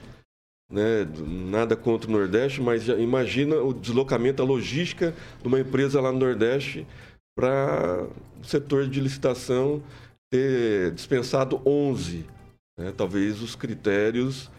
[0.70, 1.08] né?
[1.26, 6.12] Nada contra o Nordeste, mas já imagina o deslocamento, a logística de uma empresa lá
[6.12, 6.86] no Nordeste
[7.36, 8.08] para
[8.42, 9.82] o setor de licitação
[10.32, 12.26] ter dispensado 11.
[12.78, 12.94] né?
[12.96, 14.50] Talvez os critérios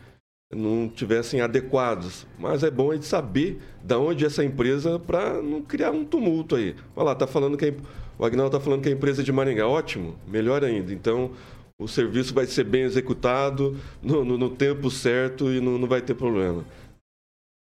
[0.55, 2.27] não tivessem adequados.
[2.39, 6.05] Mas é bom a gente saber da onde é essa empresa para não criar um
[6.05, 6.77] tumulto aí.
[6.95, 7.73] Olha lá, tá falando que a,
[8.19, 9.67] o Agnaldo está falando que é a empresa de Maringá.
[9.67, 10.93] Ótimo, melhor ainda.
[10.93, 11.33] Então,
[11.81, 16.01] o serviço vai ser bem executado no, no- no tempo certo e não, não vai
[16.01, 16.65] ter problema.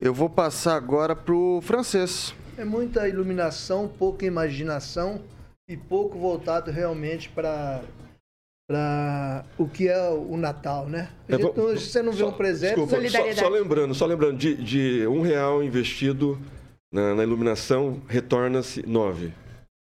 [0.00, 2.34] Eu vou passar agora pro francês.
[2.56, 5.20] É muita iluminação, pouca imaginação
[5.68, 7.82] e pouco voltado realmente para
[8.68, 11.08] para o que é o Natal, né?
[11.28, 12.86] É, vou- você não vê um presépio.
[12.86, 16.38] Desculpa, só, só lembrando, só lembrando, de, de um real investido
[16.92, 19.32] na, na iluminação, retorna-se nove.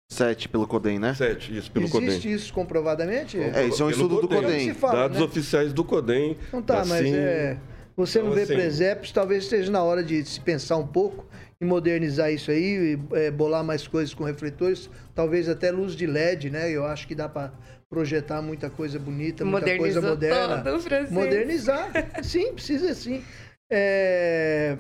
[0.10, 1.14] Sete pelo CODEM, né?
[1.14, 2.08] Sete, isso, pelo CODEM.
[2.08, 3.38] Existe isso comprovadamente?
[3.38, 4.74] É, isso é um Pelo estudo do CODEM.
[4.74, 5.24] Fala, Dados né?
[5.26, 6.38] oficiais do CODEM.
[6.48, 7.58] Então tá, mas é,
[7.98, 11.26] você não então, vê assim, presépios, talvez esteja na hora de se pensar um pouco
[11.60, 16.06] em modernizar isso aí, e, é, bolar mais coisas com refletores, talvez até luz de
[16.06, 16.70] LED, né?
[16.70, 17.52] Eu acho que dá para
[17.90, 20.64] projetar muita coisa bonita, muita coisa Modernizou moderna.
[20.64, 21.12] todo.
[21.12, 21.90] Modernizar,
[22.24, 23.24] sim, precisa sim.
[23.70, 24.78] É,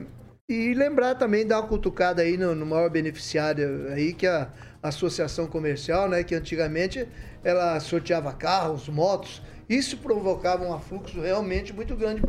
[0.47, 4.49] E lembrar também, dar uma cutucada aí no, no maior beneficiário aí, que é a
[4.83, 6.23] Associação Comercial, né?
[6.23, 7.07] Que antigamente
[7.43, 9.41] ela sorteava carros, motos.
[9.67, 12.21] Isso provocava um afluxo realmente muito grande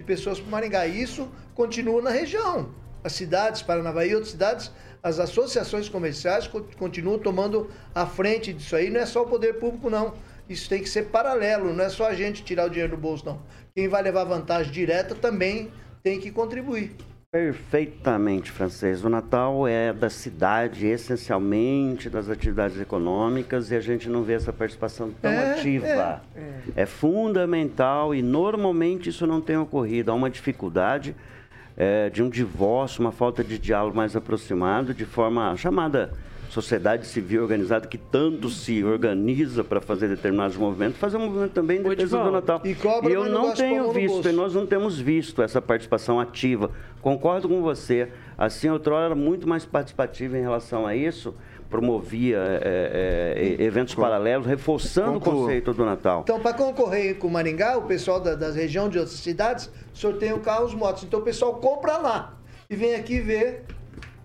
[0.00, 0.86] de pessoas para Maringá.
[0.86, 2.70] E Isso continua na região.
[3.04, 4.70] As cidades, Paranavaí e outras cidades,
[5.02, 8.90] as associações comerciais co- continuam tomando a frente disso aí.
[8.90, 10.14] Não é só o poder público, não.
[10.48, 13.24] Isso tem que ser paralelo, não é só a gente tirar o dinheiro do bolso,
[13.24, 13.40] não.
[13.74, 15.70] Quem vai levar vantagem direta também
[16.02, 16.96] tem que contribuir.
[17.32, 19.04] Perfeitamente, francês.
[19.04, 24.52] O Natal é da cidade, essencialmente das atividades econômicas, e a gente não vê essa
[24.52, 26.22] participação tão É, ativa.
[26.74, 26.86] É.
[26.86, 30.10] fundamental e normalmente isso não tem ocorrido.
[30.10, 31.14] Há uma dificuldade
[31.76, 36.12] é, de um divórcio, uma falta de diálogo mais aproximado, de forma chamada
[36.50, 41.78] sociedade civil organizada, que tanto se organiza para fazer determinados movimentos, fazer um movimento também
[41.78, 42.60] em defesa do Natal.
[42.64, 46.70] e cobra, eu mas não tenho visto, e nós não temos visto essa participação ativa.
[47.00, 48.08] Concordo com você.
[48.36, 51.34] Assim, outrora era muito mais participativa em relação a isso,
[51.70, 56.22] promovia é, é, é, eventos paralelos, reforçando o conceito do Natal.
[56.24, 60.74] Então, para concorrer com Maringá, o pessoal da, das regiões de outras cidades sorteiam carros,
[60.74, 61.04] motos.
[61.04, 62.34] Então, o pessoal compra lá
[62.68, 63.64] e vem aqui ver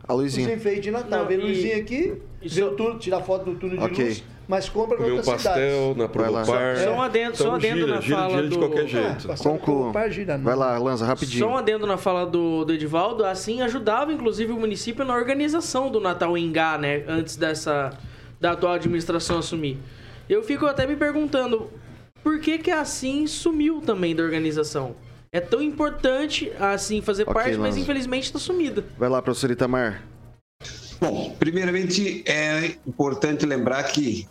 [0.07, 0.53] A os luzinha.
[0.53, 1.19] enfeites de Natal.
[1.21, 3.83] Não, vê e- luzinha aqui, e vê só- o túnel, tira foto do túnel de
[3.83, 4.05] Ok.
[4.05, 5.97] luz, mas compra Comer um outras pastel cidades.
[5.97, 6.07] na.
[6.07, 6.77] Promopar.
[6.77, 8.83] Só um adendo, só um Então, adendo gira, na gira, fala gira de do- qualquer
[8.83, 9.27] É, jeito.
[10.11, 10.43] gira, não.
[10.43, 11.45] Vai lá, Lanza, rapidinho.
[11.45, 15.89] Só um adendo na fala do, do Edivaldo, assim ajudava inclusive o município na organização
[15.89, 17.03] do Natal em Gá, né?
[17.07, 17.91] Antes dessa
[18.39, 19.77] da atual administração assumir.
[20.29, 21.69] Eu fico até me perguntando
[22.23, 24.95] por que que assim sumiu também da organização.
[25.35, 28.85] É tão importante assim fazer Ok, parte, mas infelizmente tá sumida.
[28.97, 30.01] Vai lá, professor Itamar.
[30.97, 34.25] Bom, primeiramente é importante lembrar que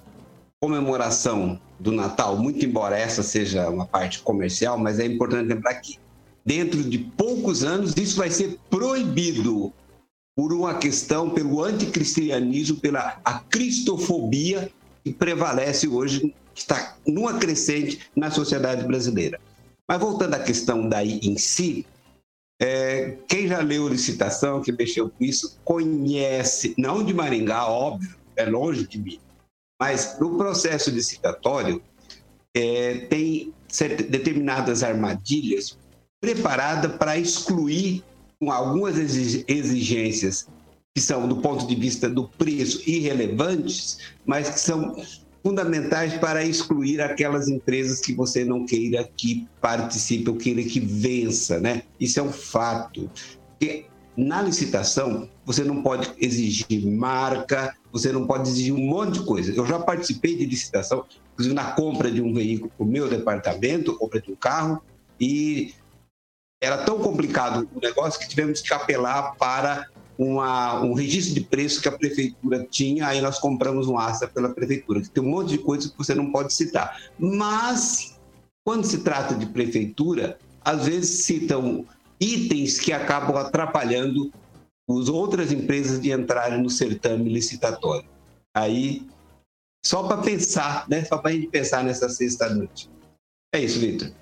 [0.59, 5.99] comemoração do Natal, muito embora essa seja uma parte comercial, mas é importante lembrar que
[6.43, 9.71] dentro de poucos anos isso vai ser proibido
[10.35, 14.71] por uma questão pelo anticristianismo, pela a cristofobia
[15.05, 19.39] que prevalece hoje, que está numa crescente na sociedade brasileira.
[19.89, 21.87] Mas voltando à questão daí em si,
[22.61, 28.45] é, quem já leu licitação, que mexeu com isso, conhece, não de Maringá, óbvio, é
[28.45, 29.21] longe de mim,
[29.81, 31.83] mas no processo licitatório
[32.57, 33.53] é, tem
[34.09, 35.77] determinadas armadilhas
[36.21, 38.03] preparadas para excluir
[38.41, 40.47] com algumas exig- exigências
[40.97, 44.97] que são, do ponto de vista do preço, irrelevantes, mas que são
[45.45, 51.61] fundamentais para excluir aquelas empresas que você não queira que participe ou queira que vença,
[51.61, 51.83] né?
[52.01, 53.11] Isso é um fato.
[53.51, 53.85] Porque
[54.17, 59.53] na licitação, você não pode exigir marca, você não pode exigir um monte de coisa.
[59.53, 63.99] Eu já participei de licitação, inclusive na compra de um veículo para o meu departamento,
[63.99, 64.83] compra de um carro,
[65.21, 65.75] e
[66.63, 69.89] era tão complicado o negócio que tivemos que apelar para
[70.19, 74.49] uma, um registro de preço que a prefeitura tinha, aí nós compramos um ASA pela
[74.49, 77.01] prefeitura, tem um monte de coisas que você não pode citar.
[77.19, 78.19] Mas,
[78.65, 81.85] quando se trata de prefeitura, às vezes citam
[82.21, 84.33] itens que acabam atrapalhando
[84.89, 88.09] as outras empresas de entrarem no certame licitatório.
[88.57, 89.07] Aí,
[89.85, 91.05] só para pensar, né?
[91.05, 92.89] Só para a gente pensar nessa sexta-noite.
[93.55, 94.13] É isso, Vitor.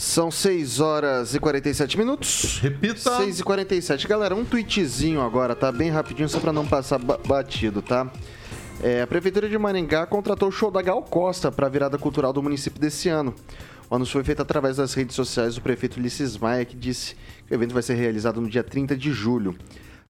[0.00, 2.58] São 6 horas e 47 minutos.
[2.62, 3.18] Repita.
[3.18, 4.08] 6 e 47.
[4.08, 5.70] Galera, um tweetzinho agora, tá?
[5.70, 8.10] Bem rapidinho, só pra não passar ba- batido, tá?
[8.82, 12.32] É, a Prefeitura de Maringá contratou o show da Gal Costa para a virada cultural
[12.32, 13.34] do município desse ano.
[13.90, 17.14] O anúncio foi feito através das redes sociais do prefeito Ulisses Maia, que disse
[17.46, 19.54] que o evento vai ser realizado no dia 30 de julho.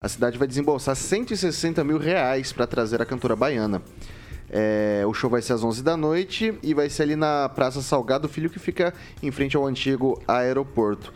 [0.03, 3.81] A cidade vai desembolsar 160 mil reais para trazer a cantora baiana.
[4.51, 7.83] É, o show vai ser às 11 da noite e vai ser ali na Praça
[7.83, 11.13] Salgado Filho, que fica em frente ao antigo aeroporto.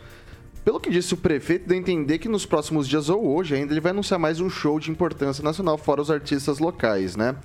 [0.63, 3.73] Pelo que disse o prefeito, deu a entender que nos próximos dias ou hoje ainda
[3.73, 7.35] ele vai anunciar mais um show de importância nacional, fora os artistas locais, né?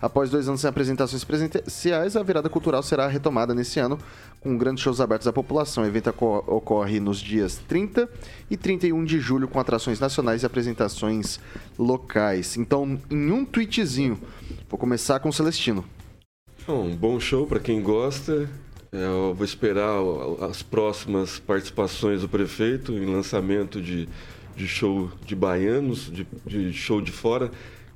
[0.00, 3.98] Após dois anos sem apresentações presenciais, a virada cultural será retomada nesse ano
[4.40, 5.84] com grandes shows abertos à população.
[5.84, 6.10] O evento
[6.46, 8.06] ocorre nos dias 30
[8.50, 11.40] e 31 de julho com atrações nacionais e apresentações
[11.78, 12.58] locais.
[12.58, 14.20] Então, em um tweetzinho,
[14.68, 15.82] vou começar com o Celestino.
[16.68, 18.50] Um bom show para quem gosta.
[18.92, 19.98] É, Eu vou esperar
[20.48, 24.08] as próximas participações do prefeito em lançamento de,
[24.56, 27.50] de show de baianos, de, de show de fora,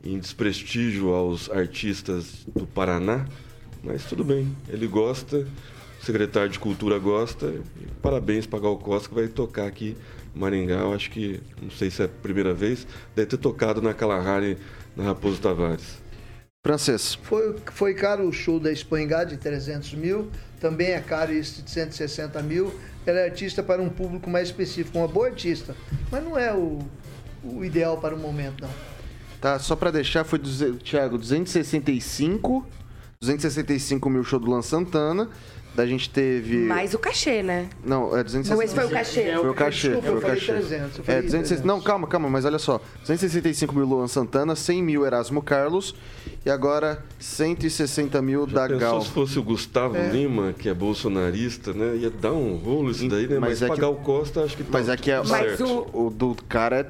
[0.04, 3.26] em desprestígio aos artistas do Paraná.
[3.82, 5.46] Mas tudo bem, ele gosta,
[6.00, 7.54] o secretário de Cultura gosta.
[8.02, 9.96] parabéns para Gal Costa que vai tocar aqui
[10.34, 10.80] em Maringá.
[10.80, 14.58] Eu acho que, não sei se é a primeira vez, deve ter tocado na Kalahari,
[14.96, 16.00] na Raposo Tavares.
[16.62, 17.14] Francês.
[17.14, 20.30] Foi, foi caro o show da Espanhá de 300 mil,
[20.60, 22.72] também é caro esse de 160 mil.
[23.06, 25.74] Ela é artista para um público mais específico, uma boa artista,
[26.12, 26.78] mas não é o,
[27.42, 28.70] o ideal para o momento, não.
[29.40, 32.66] Tá, só pra deixar, foi, Thiago, 265,
[33.44, 35.28] 265 mil show do Luan Santana.
[35.74, 36.56] Da gente teve...
[36.56, 37.68] Mais o cachê, né?
[37.84, 38.54] Não, é 260.
[38.56, 39.36] Não, esse foi o cachê.
[39.36, 40.52] Foi o cachê, Desculpa, foi eu o falei cachê.
[40.52, 41.64] 300, eu é, falei 260, 300.
[41.64, 42.80] não, calma, calma, mas olha só.
[43.02, 45.94] 265 mil Luan Santana, 100 mil Erasmo Carlos
[46.44, 49.00] e agora 160 mil da Pensou Gal.
[49.02, 50.08] se fosse o Gustavo É.
[50.08, 51.96] Lima, que é bolsonarista, né?
[51.98, 53.38] Ia dar um rolo isso daí, né?
[53.38, 55.60] Mas Mas, é pra que- Gal Costa, acho que tá Mas é que é, Mas
[55.60, 56.86] o- o do cara é,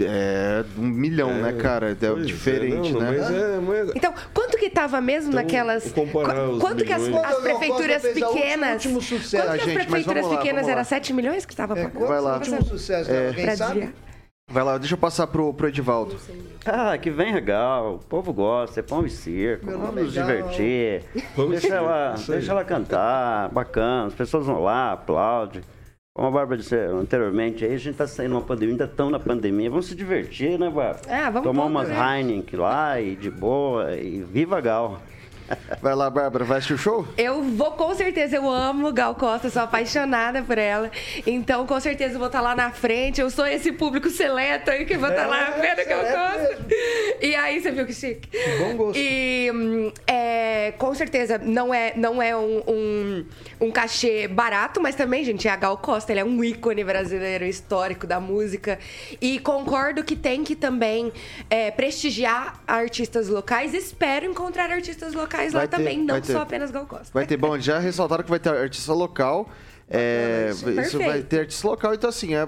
[0.00, 1.88] é um milhão, É, né, cara?
[1.88, 3.10] É é, diferente, não, né?
[3.18, 5.92] Mas é, mas Então, quanto que tava mesmo Então, naquelas.
[5.92, 8.72] Qu- quanto que as, as Quando a Gal prefeituras pequenas.
[8.84, 9.36] último sucesso.
[9.46, 10.84] Quanto Ah, que as prefeituras vamos lá, pequenas vamos era lá.
[10.84, 11.92] 7 milhões que tava É, pagando?
[11.98, 12.40] qual Vai lá.
[12.40, 13.10] foi o último sucesso?
[13.10, 13.32] É.
[13.32, 13.72] Quem Pra sabe?
[13.80, 13.94] desviar.
[14.50, 16.16] Vai lá, deixa eu passar pro, pro Edivaldo.
[16.66, 20.12] Ah, que vem legal, o povo gosta, é pão e circo, Meu vamos é nos
[20.12, 21.04] divertir.
[21.34, 25.62] Pão e Deixa circo, ela, deixa ela cantar, bacana, as pessoas vão lá, aplaudem.
[26.14, 29.18] Como a Bárbara disse anteriormente, aí a gente tá saindo uma pandemia, ainda estão na
[29.18, 31.00] pandemia, vamos se divertir, né, Bárbara?
[31.08, 32.20] Ah, vamos Tomar umas né?
[32.20, 35.00] Heineken lá e de boa, e viva Gal.
[35.80, 37.06] Vai lá, Bárbara, vai assistir o show?
[37.16, 40.90] Eu vou, com certeza, eu amo Gal Costa, sou apaixonada por ela.
[41.26, 43.20] Então, com certeza, eu vou estar lá na frente.
[43.20, 46.58] Eu sou esse público seleto aí que vou estar lá É, vendo Gal Costa.
[47.20, 48.28] E aí, você viu que chique?
[48.58, 48.98] Bom gosto.
[48.98, 53.26] E hum, é, com certeza não é, não é um, um,
[53.60, 56.12] um cachê barato, mas também, gente, é a Gal Costa.
[56.12, 58.78] Ele é um ícone brasileiro histórico da música.
[59.20, 61.12] E concordo que tem que também
[61.50, 63.74] é, prestigiar artistas locais.
[63.74, 66.32] Espero encontrar artistas locais Vai lá ter, também, não ter.
[66.32, 67.10] só apenas Gal Costa.
[67.12, 69.48] Vai ter, bom, já ressaltaram que vai ter artista local.
[69.88, 70.70] É, isso.
[70.70, 71.92] isso vai ter artista local.
[71.94, 72.46] Então, assim, é-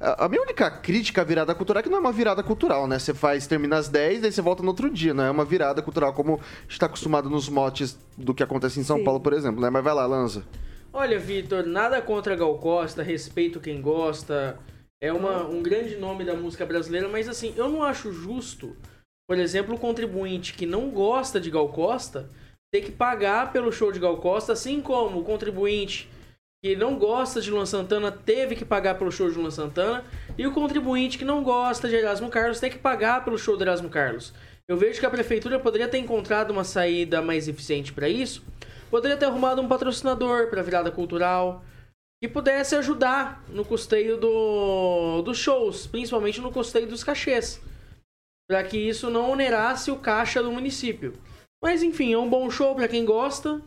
[0.00, 2.86] a, a minha única crítica à virada cultural é que não é uma virada cultural,
[2.86, 2.98] né?
[2.98, 5.12] Você faz, termina às 10, daí você volta no outro dia.
[5.14, 8.78] Não é uma virada cultural como a gente está acostumado nos motes do que acontece
[8.78, 9.04] em São Sim.
[9.04, 9.70] Paulo, por exemplo, né?
[9.70, 10.44] Mas vai lá, Lanza.
[10.92, 14.58] Olha, Vitor, nada contra Gal Costa, respeito quem gosta.
[15.00, 18.76] É uma, um grande nome da música brasileira, mas assim, eu não acho justo,
[19.28, 22.30] por exemplo, o contribuinte que não gosta de Gal Costa
[22.72, 26.08] ter que pagar pelo show de Gal Costa, assim como o contribuinte
[26.62, 30.04] que não gosta de Luan Santana teve que pagar pelo show de Luan Santana,
[30.36, 33.62] e o contribuinte que não gosta de Erasmo Carlos tem que pagar pelo show do
[33.62, 34.32] Erasmo Carlos.
[34.66, 38.42] Eu vejo que a prefeitura poderia ter encontrado uma saída mais eficiente para isso,
[38.90, 41.62] poderia ter arrumado um patrocinador para a virada cultural
[42.20, 47.60] que pudesse ajudar no custeio do, dos shows, principalmente no custeio dos cachês,
[48.48, 51.12] para que isso não onerasse o caixa do município.
[51.62, 53.60] Mas enfim, é um bom show para quem gosta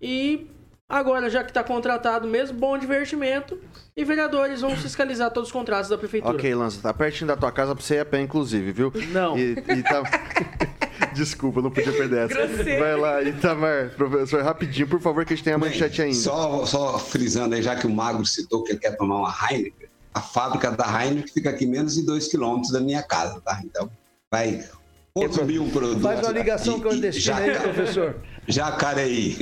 [0.00, 0.46] e
[0.88, 3.58] agora já que está contratado mesmo, bom divertimento
[3.96, 6.36] e vereadores vão fiscalizar todos os contratos da prefeitura.
[6.36, 8.92] Ok, Lanza, tá pertinho da tua casa pra você ir a pé, inclusive, viu?
[9.10, 9.36] Não.
[9.36, 10.02] E, e tá...
[11.14, 12.64] Desculpa, não podia perder essa.
[12.78, 16.16] Vai lá, Itamar, professor, rapidinho, por favor, que a gente tem a manchete ainda.
[16.16, 19.88] Só, só frisando aí, já que o Magro citou que ele quer tomar uma Heineken,
[20.14, 23.60] a fábrica da Heineken fica aqui menos de 2 quilômetros da minha casa, tá?
[23.64, 23.90] Então,
[24.32, 24.68] vai
[25.14, 26.00] consumir um produto.
[26.02, 28.22] Faz uma ligação de- clandestina de aí, professor.
[28.46, 29.36] Jacareí.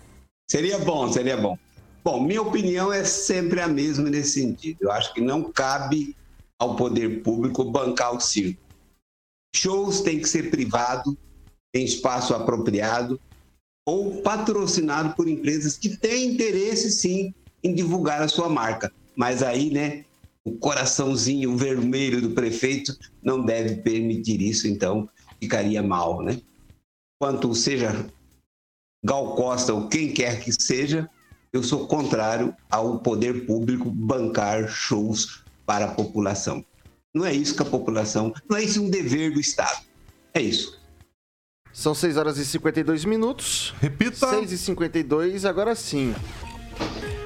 [0.50, 1.58] seria bom, seria bom.
[2.02, 4.78] Bom, minha opinião é sempre a mesma nesse sentido.
[4.82, 6.16] Eu acho que não cabe
[6.58, 8.60] ao poder público bancar o circo.
[9.54, 11.16] Shows têm que ser privado,
[11.74, 13.20] em espaço apropriado
[13.86, 18.92] ou patrocinado por empresas que têm interesse sim em divulgar a sua marca.
[19.16, 20.04] Mas aí, né,
[20.44, 25.08] o coraçãozinho vermelho do prefeito não deve permitir isso, então
[25.40, 26.40] ficaria mal, né?
[27.20, 28.06] Quanto seja
[29.04, 31.08] Gal Costa ou quem quer que seja,
[31.52, 36.64] eu sou contrário ao poder público bancar shows para a população.
[37.14, 39.84] Não é isso que a população, não é isso um dever do Estado.
[40.32, 40.78] É isso.
[41.72, 43.74] São 6 horas e 52 minutos.
[43.80, 44.28] Repita.
[44.28, 46.14] 6 e 52, agora sim.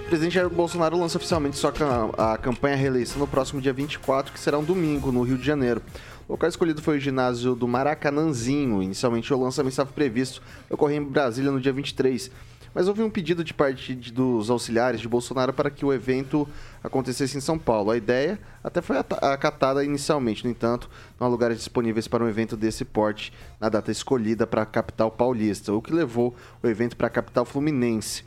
[0.04, 1.72] O presidente Jair Bolsonaro lança oficialmente sua
[2.18, 5.82] a campanha reeleição no próximo dia 24, que será um domingo, no Rio de Janeiro.
[6.28, 8.82] O local escolhido foi o ginásio do Maracanãzinho.
[8.82, 10.40] Inicialmente, o lançamento estava previsto
[10.70, 12.30] ocorrer em Brasília no dia 23.
[12.74, 16.46] Mas houve um pedido de parte de- dos auxiliares de Bolsonaro para que o evento
[16.82, 17.90] acontecesse em São Paulo.
[17.90, 20.88] A ideia até foi ata- acatada inicialmente, no entanto,
[21.18, 25.10] não há lugares disponíveis para um evento desse porte na data escolhida para a capital
[25.10, 28.24] paulista, o que levou o evento para a capital fluminense.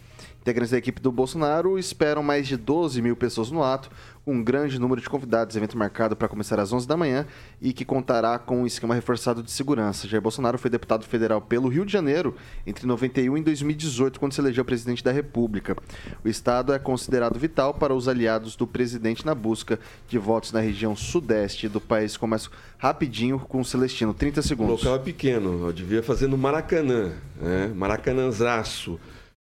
[0.47, 3.89] Integrantes da equipe do Bolsonaro esperam mais de 12 mil pessoas no ato,
[4.25, 5.57] um grande número de convidados.
[5.57, 7.25] Evento marcado para começar às 11 da manhã
[7.61, 10.07] e que contará com um esquema reforçado de segurança.
[10.07, 12.33] Jair Bolsonaro foi deputado federal pelo Rio de Janeiro
[12.65, 15.75] entre 91 e 2018, quando se elegeu presidente da República.
[16.23, 19.77] O estado é considerado vital para os aliados do presidente na busca
[20.07, 22.15] de votos na região sudeste do país.
[22.15, 24.81] Começo rapidinho com o Celestino, 30 O segundos.
[24.81, 27.69] local é pequeno, eu devia fazer no Maracanã, né?
[27.75, 28.97] Maracanãzaço.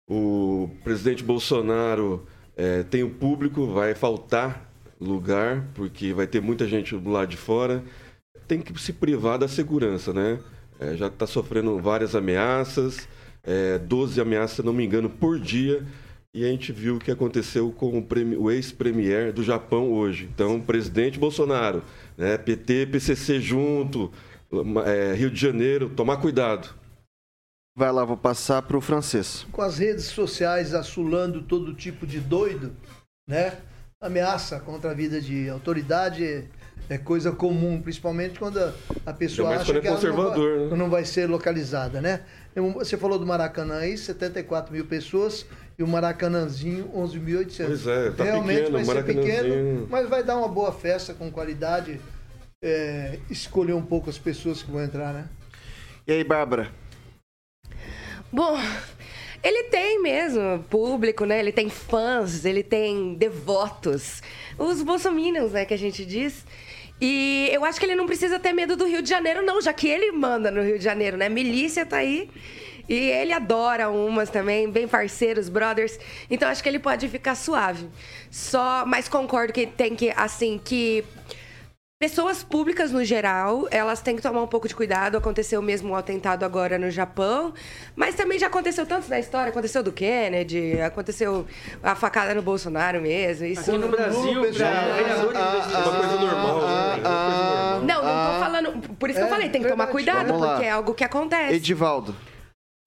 [0.07, 6.95] O presidente Bolsonaro eh, tem o público, vai faltar lugar, porque vai ter muita gente
[6.95, 7.83] do lado de fora.
[8.47, 10.39] Tem que se privar da segurança, né?
[10.79, 13.07] Eh, já está sofrendo várias ameaças,
[13.43, 15.83] eh, 12 ameaças, se não me engano, por dia.
[16.33, 18.07] E a gente viu o que aconteceu com o,
[18.43, 20.29] o ex-premier do Japão hoje.
[20.31, 21.81] Então, presidente Bolsonaro,
[22.15, 22.37] né?
[22.37, 24.11] PT, PCC junto,
[24.85, 26.84] eh, Rio de Janeiro, tomar cuidado.
[27.77, 29.45] Vai lá, vou passar para o francês.
[29.51, 32.73] Com as redes sociais assolando todo tipo de doido,
[33.27, 33.57] né?
[33.99, 36.45] Ameaça contra a vida de autoridade é,
[36.89, 38.59] é coisa comum, principalmente quando
[39.05, 40.75] a, pessoa acha é que ela não vai, né?
[40.77, 42.21] não vai ser localizada, né?
[42.75, 45.45] Você falou do Maracanã aí, 74 mil pessoas
[45.77, 47.65] e o Maracanãzinho, 11.800.
[47.65, 51.29] Pois é, tá Realmente pequeno, vai ser pequeno, mas vai dar uma boa festa com
[51.29, 51.99] qualidade.
[52.63, 55.27] é, escolher um pouco as pessoas que vão entrar, né?
[56.07, 56.71] E aí, Bárbara?
[58.31, 58.59] Bom,
[59.43, 61.39] ele tem mesmo público, né?
[61.39, 64.21] Ele tem fãs, ele tem devotos.
[64.57, 66.45] Os bolsominions, né, que a gente diz.
[66.99, 69.73] E eu acho que ele não precisa ter medo do Rio de Janeiro, não, já
[69.73, 71.29] que ele manda no Rio de Janeiro, né?
[71.29, 72.29] Milícia tá aí.
[72.87, 75.99] E ele adora umas também, bem parceiros, brothers.
[76.29, 77.87] Então acho que ele pode ficar suave.
[78.31, 81.03] Só, mas concordo que tem que, assim, que
[81.99, 85.15] Pessoas públicas, no geral, elas têm que tomar um pouco de cuidado.
[85.17, 87.53] Aconteceu mesmo um atentado agora no Japão,
[87.95, 89.49] mas também já aconteceu tanto na história.
[89.49, 91.47] Aconteceu do Kennedy, aconteceu
[91.81, 93.45] a facada no Bolsonaro mesmo.
[93.45, 96.99] Isso Aqui no Brasil, de É uma coisa normal, né?
[97.01, 97.81] É uma coisa normal.
[97.85, 98.95] Não, não tô falando.
[98.99, 101.53] Por isso que eu É, falei, tem que tomar cuidado, porque é algo que acontece.
[101.55, 102.13] Edivaldo.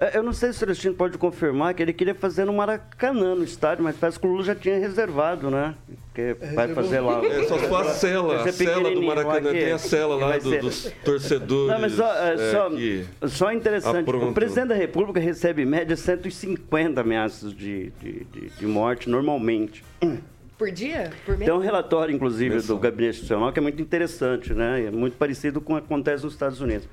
[0.00, 3.34] É, Eu não sei se o Celestino pode confirmar que ele queria fazer no Maracanã,
[3.34, 5.74] no estádio, mas parece que o Lula já tinha reservado, né?
[6.04, 7.20] Porque vai fazer lá.
[7.24, 9.50] É só a cela, a cela do Maracanã.
[9.50, 9.58] aqui.
[9.58, 11.72] Tem a cela lá do- ser- dos torcedores.
[11.72, 14.30] Não, mas só, é, é, só, só interessante, aprontam.
[14.30, 19.82] o presidente da República recebe em média 150 ameaças de, de, de, de morte normalmente.
[20.56, 21.10] Por dia?
[21.26, 21.48] Por mês?
[21.50, 24.84] Tem um relatório, inclusive, do Gabinete Institucional que é muito interessante, né?
[24.86, 26.88] É muito parecido com o que acontece nos Estados Unidos.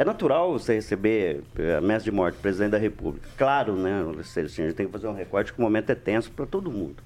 [0.00, 3.28] É natural você receber eh, ameaça de morte do presidente da República.
[3.36, 6.30] Claro, né, Celestino, a gente tem que fazer um recorte que o momento é tenso
[6.30, 7.02] para todo mundo.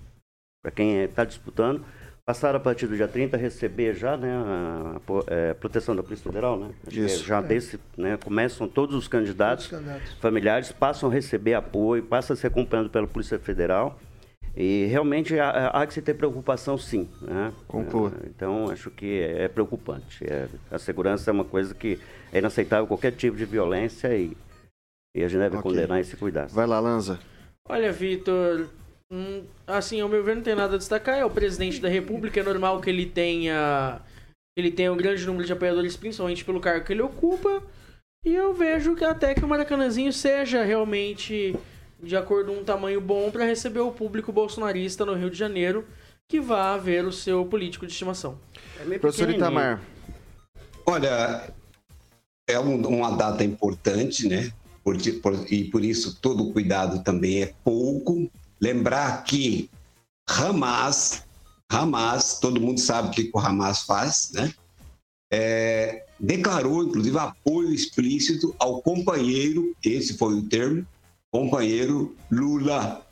[0.62, 1.84] Para quem está disputando,
[2.24, 5.96] passaram a partir do dia 30 a receber já né, a, a po- eh, proteção
[5.96, 6.70] da Polícia Federal, né?
[6.88, 7.24] Isso.
[7.24, 7.42] Já É.
[7.42, 10.18] desse, né, começam todos os candidatos, Todos os candidatos.
[10.20, 13.98] familiares passam a receber apoio, passam a ser acompanhados pela Polícia Federal.
[14.56, 17.08] E realmente há, há que se ter preocupação, sim.
[17.20, 17.52] Né?
[17.66, 18.12] Conclua.
[18.22, 20.24] É, Então, acho que é, preocupante.
[20.24, 21.98] É- a segurança é uma coisa que
[22.32, 24.36] é inaceitável, qualquer tipo de violência, e,
[25.16, 25.70] e a gente deve Ok.
[25.70, 26.46] condenar e se cuidar.
[26.46, 27.18] Vai lá, Lanza.
[27.68, 28.68] Olha, Vitor,
[29.10, 31.18] hum, assim, ao meu ver, não tem nada a destacar.
[31.18, 34.00] É o presidente da República, é normal que ele tenha.
[34.56, 37.60] Ele tenha um grande número de apoiadores, principalmente pelo cargo que ele ocupa.
[38.24, 41.56] E eu vejo que até que o Maracanãzinho seja realmente
[42.02, 45.86] de acordo com um tamanho bom para receber o público bolsonarista no Rio de Janeiro,
[46.28, 48.38] que vá ver o seu político de estimação.
[49.00, 49.82] Professor Itamar.
[50.86, 51.52] Olha,
[52.48, 54.52] é um- uma data importante, né?
[54.82, 58.30] Por- por- e por isso todo cuidado também é pouco.
[58.60, 59.70] Lembrar que
[60.28, 61.24] Hamas,
[61.70, 64.52] Hamas, todo mundo sabe o que o Hamas faz, né?
[65.32, 70.86] É, declarou, inclusive, apoio explícito ao companheiro, esse foi o termo,
[71.34, 73.04] companheiro Lula.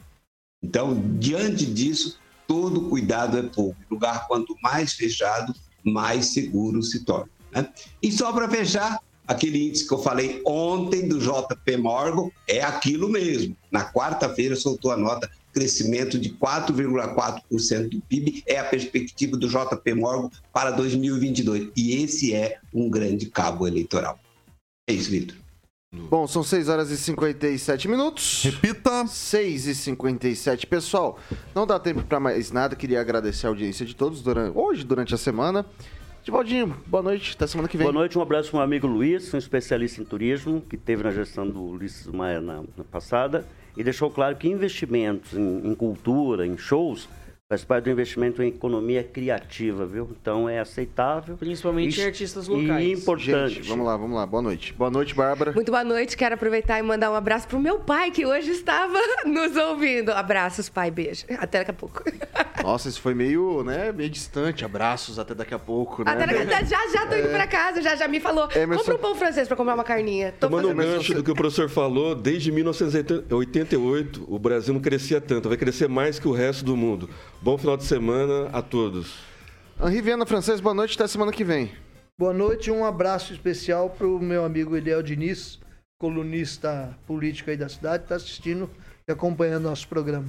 [0.62, 3.76] Então, diante disso, todo cuidado é pouco.
[3.90, 5.52] Lugar quanto mais fechado,
[5.82, 7.28] mais seguro se torna.
[7.50, 7.68] né?
[8.00, 13.08] E só para fechar, aquele índice que eu falei ontem do JP Morgan é aquilo
[13.08, 13.56] mesmo.
[13.72, 19.94] Na quarta-feira soltou a nota crescimento de 4,4% do PIB é a perspectiva do JP
[19.94, 24.20] Morgan para 2022 e esse é um grande cabo eleitoral.
[24.88, 25.41] É isso, Vitor.
[25.94, 28.44] Bom, são 6 horas e 57 minutos.
[28.44, 29.06] Repita.
[29.06, 30.66] 6 e 57.
[30.66, 31.18] Pessoal,
[31.54, 32.74] não dá tempo para mais nada.
[32.74, 35.66] Queria agradecer a audiência de todos durante, hoje, durante a semana.
[36.24, 37.34] Divaldinho, boa noite.
[37.36, 37.84] Até semana que vem.
[37.84, 41.02] Boa noite, um abraço para o meu amigo Luiz, um especialista em turismo, que teve
[41.02, 43.44] na gestão do Ulisses Maia na, na passada,
[43.76, 47.06] e deixou claro que investimentos em, em cultura, em shows,
[47.52, 50.08] faz parte do investimento em economia criativa, viu?
[50.22, 51.36] Então é aceitável.
[51.36, 52.82] Principalmente em artistas locais.
[52.86, 53.56] E importante.
[53.56, 54.24] Gente, vamos lá, vamos lá.
[54.24, 54.72] Boa noite.
[54.72, 55.52] Boa noite, Bárbara.
[55.52, 58.98] Muito boa noite, quero aproveitar e mandar um abraço pro meu pai, que hoje estava
[59.26, 60.12] nos ouvindo.
[60.12, 61.26] Abraços, pai, beijo.
[61.38, 62.02] Até daqui a pouco.
[62.62, 64.64] Nossa, isso foi meio, né, meio distante.
[64.64, 66.10] Abraços até daqui a pouco, né?
[66.10, 68.48] Até daqui a já, já tô indo pra casa, já, já me falou.
[68.54, 70.32] Emerson- Compra um pão francês pra comprar uma carninha.
[70.40, 75.20] Tô Tomando um gancho do que o professor falou, desde 1988 o Brasil não crescia
[75.20, 77.10] tanto, vai crescer mais que o resto do mundo.
[77.42, 79.16] Bom final de semana a todos.
[79.82, 80.94] Henri Viana Francês, boa noite.
[80.94, 81.72] Até semana que vem.
[82.16, 85.58] Boa noite, um abraço especial para o meu amigo Eliel Diniz,
[86.00, 88.70] colunista político aí da cidade, está assistindo
[89.08, 90.28] e acompanhando nosso programa.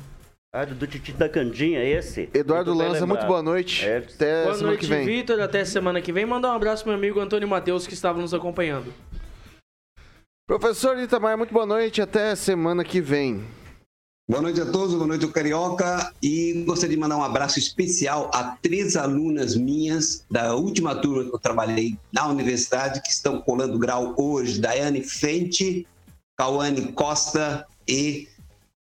[0.52, 2.30] Ah, do Titi da Candinha, esse.
[2.34, 3.86] Eduardo Muito Lanza, muito boa noite.
[3.86, 5.06] É, Até Boa semana noite, que vem.
[5.06, 5.40] Vitor.
[5.40, 6.26] Até semana que vem.
[6.26, 8.92] Mandar um abraço pro meu amigo Antônio Matheus, que estava nos acompanhando.
[10.48, 12.02] Professor Itamar, muito boa noite.
[12.02, 13.44] Até semana que vem.
[14.26, 16.14] Boa noite a todos, boa noite ao Carioca.
[16.24, 21.36] E gostaria de mandar um abraço especial a três alunas minhas da última turma que
[21.36, 25.86] eu trabalhei na universidade, que estão colando grau hoje: Daiane Fente,
[26.38, 28.30] Cauane Costa e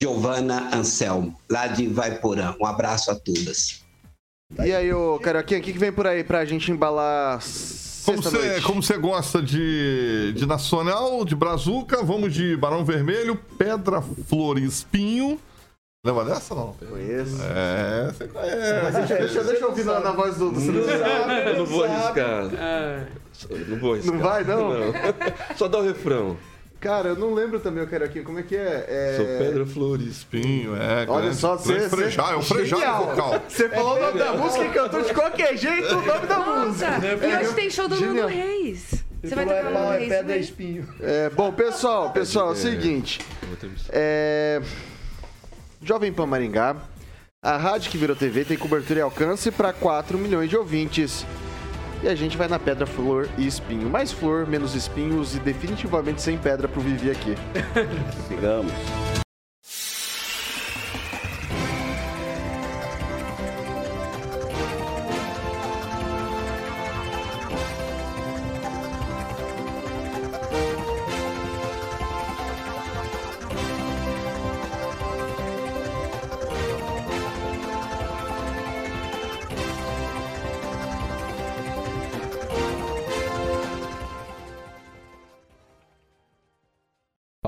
[0.01, 2.55] Giovana Anselmo, lá de Vaiporã.
[2.61, 3.83] Um abraço a todas.
[4.63, 7.41] E aí, ô Carioquinha, o que, que vem por aí pra gente embalar
[8.07, 8.65] Como você, sexta-noite?
[8.65, 14.63] como você gosta de, de Nacional, de Brazuca, vamos de Barão Vermelho, Pedra, Flor e
[14.63, 15.37] Espinho.
[16.05, 16.73] Lembra dessa não?
[16.73, 17.37] Conheço.
[17.41, 19.17] É, você conhece.
[19.17, 22.43] Deixa, deixa eu ouvir na, na voz do, do Eu não vou arriscar.
[23.49, 24.13] Eu Não vou arriscar.
[24.13, 24.71] Não vai, não?
[25.57, 26.37] Só dá o refrão.
[26.79, 28.85] Cara, eu não lembro também, o Carioquinha, como é que é?
[28.87, 29.13] é...
[29.17, 31.05] Sou pedra, flor e Espinho, é.
[31.07, 31.89] Olha só, você...
[31.89, 33.05] Frejá, é o Frejá Genial.
[33.07, 33.41] vocal.
[33.49, 36.91] Você falou o nome da música e cantou de qualquer jeito o nome da música.
[37.03, 38.27] E hoje tem show do Nuno.
[38.27, 39.03] Reis.
[39.23, 40.39] Você vai Falou, tocar é o pau, Nuno é Reis pedra, é também?
[40.39, 40.87] espinho.
[41.01, 43.19] É, bom, pessoal, pessoal, é o seguinte.
[43.89, 44.61] É...
[45.81, 46.75] Jovem Pan Maringá,
[47.41, 51.25] a rádio que virou TV tem cobertura e alcance para 4 milhões de ouvintes.
[52.03, 53.89] E a gente vai na pedra, flor e espinho.
[53.89, 57.35] Mais flor, menos espinhos e definitivamente sem pedra pro Vivi aqui.
[58.27, 59.26] Sigamos.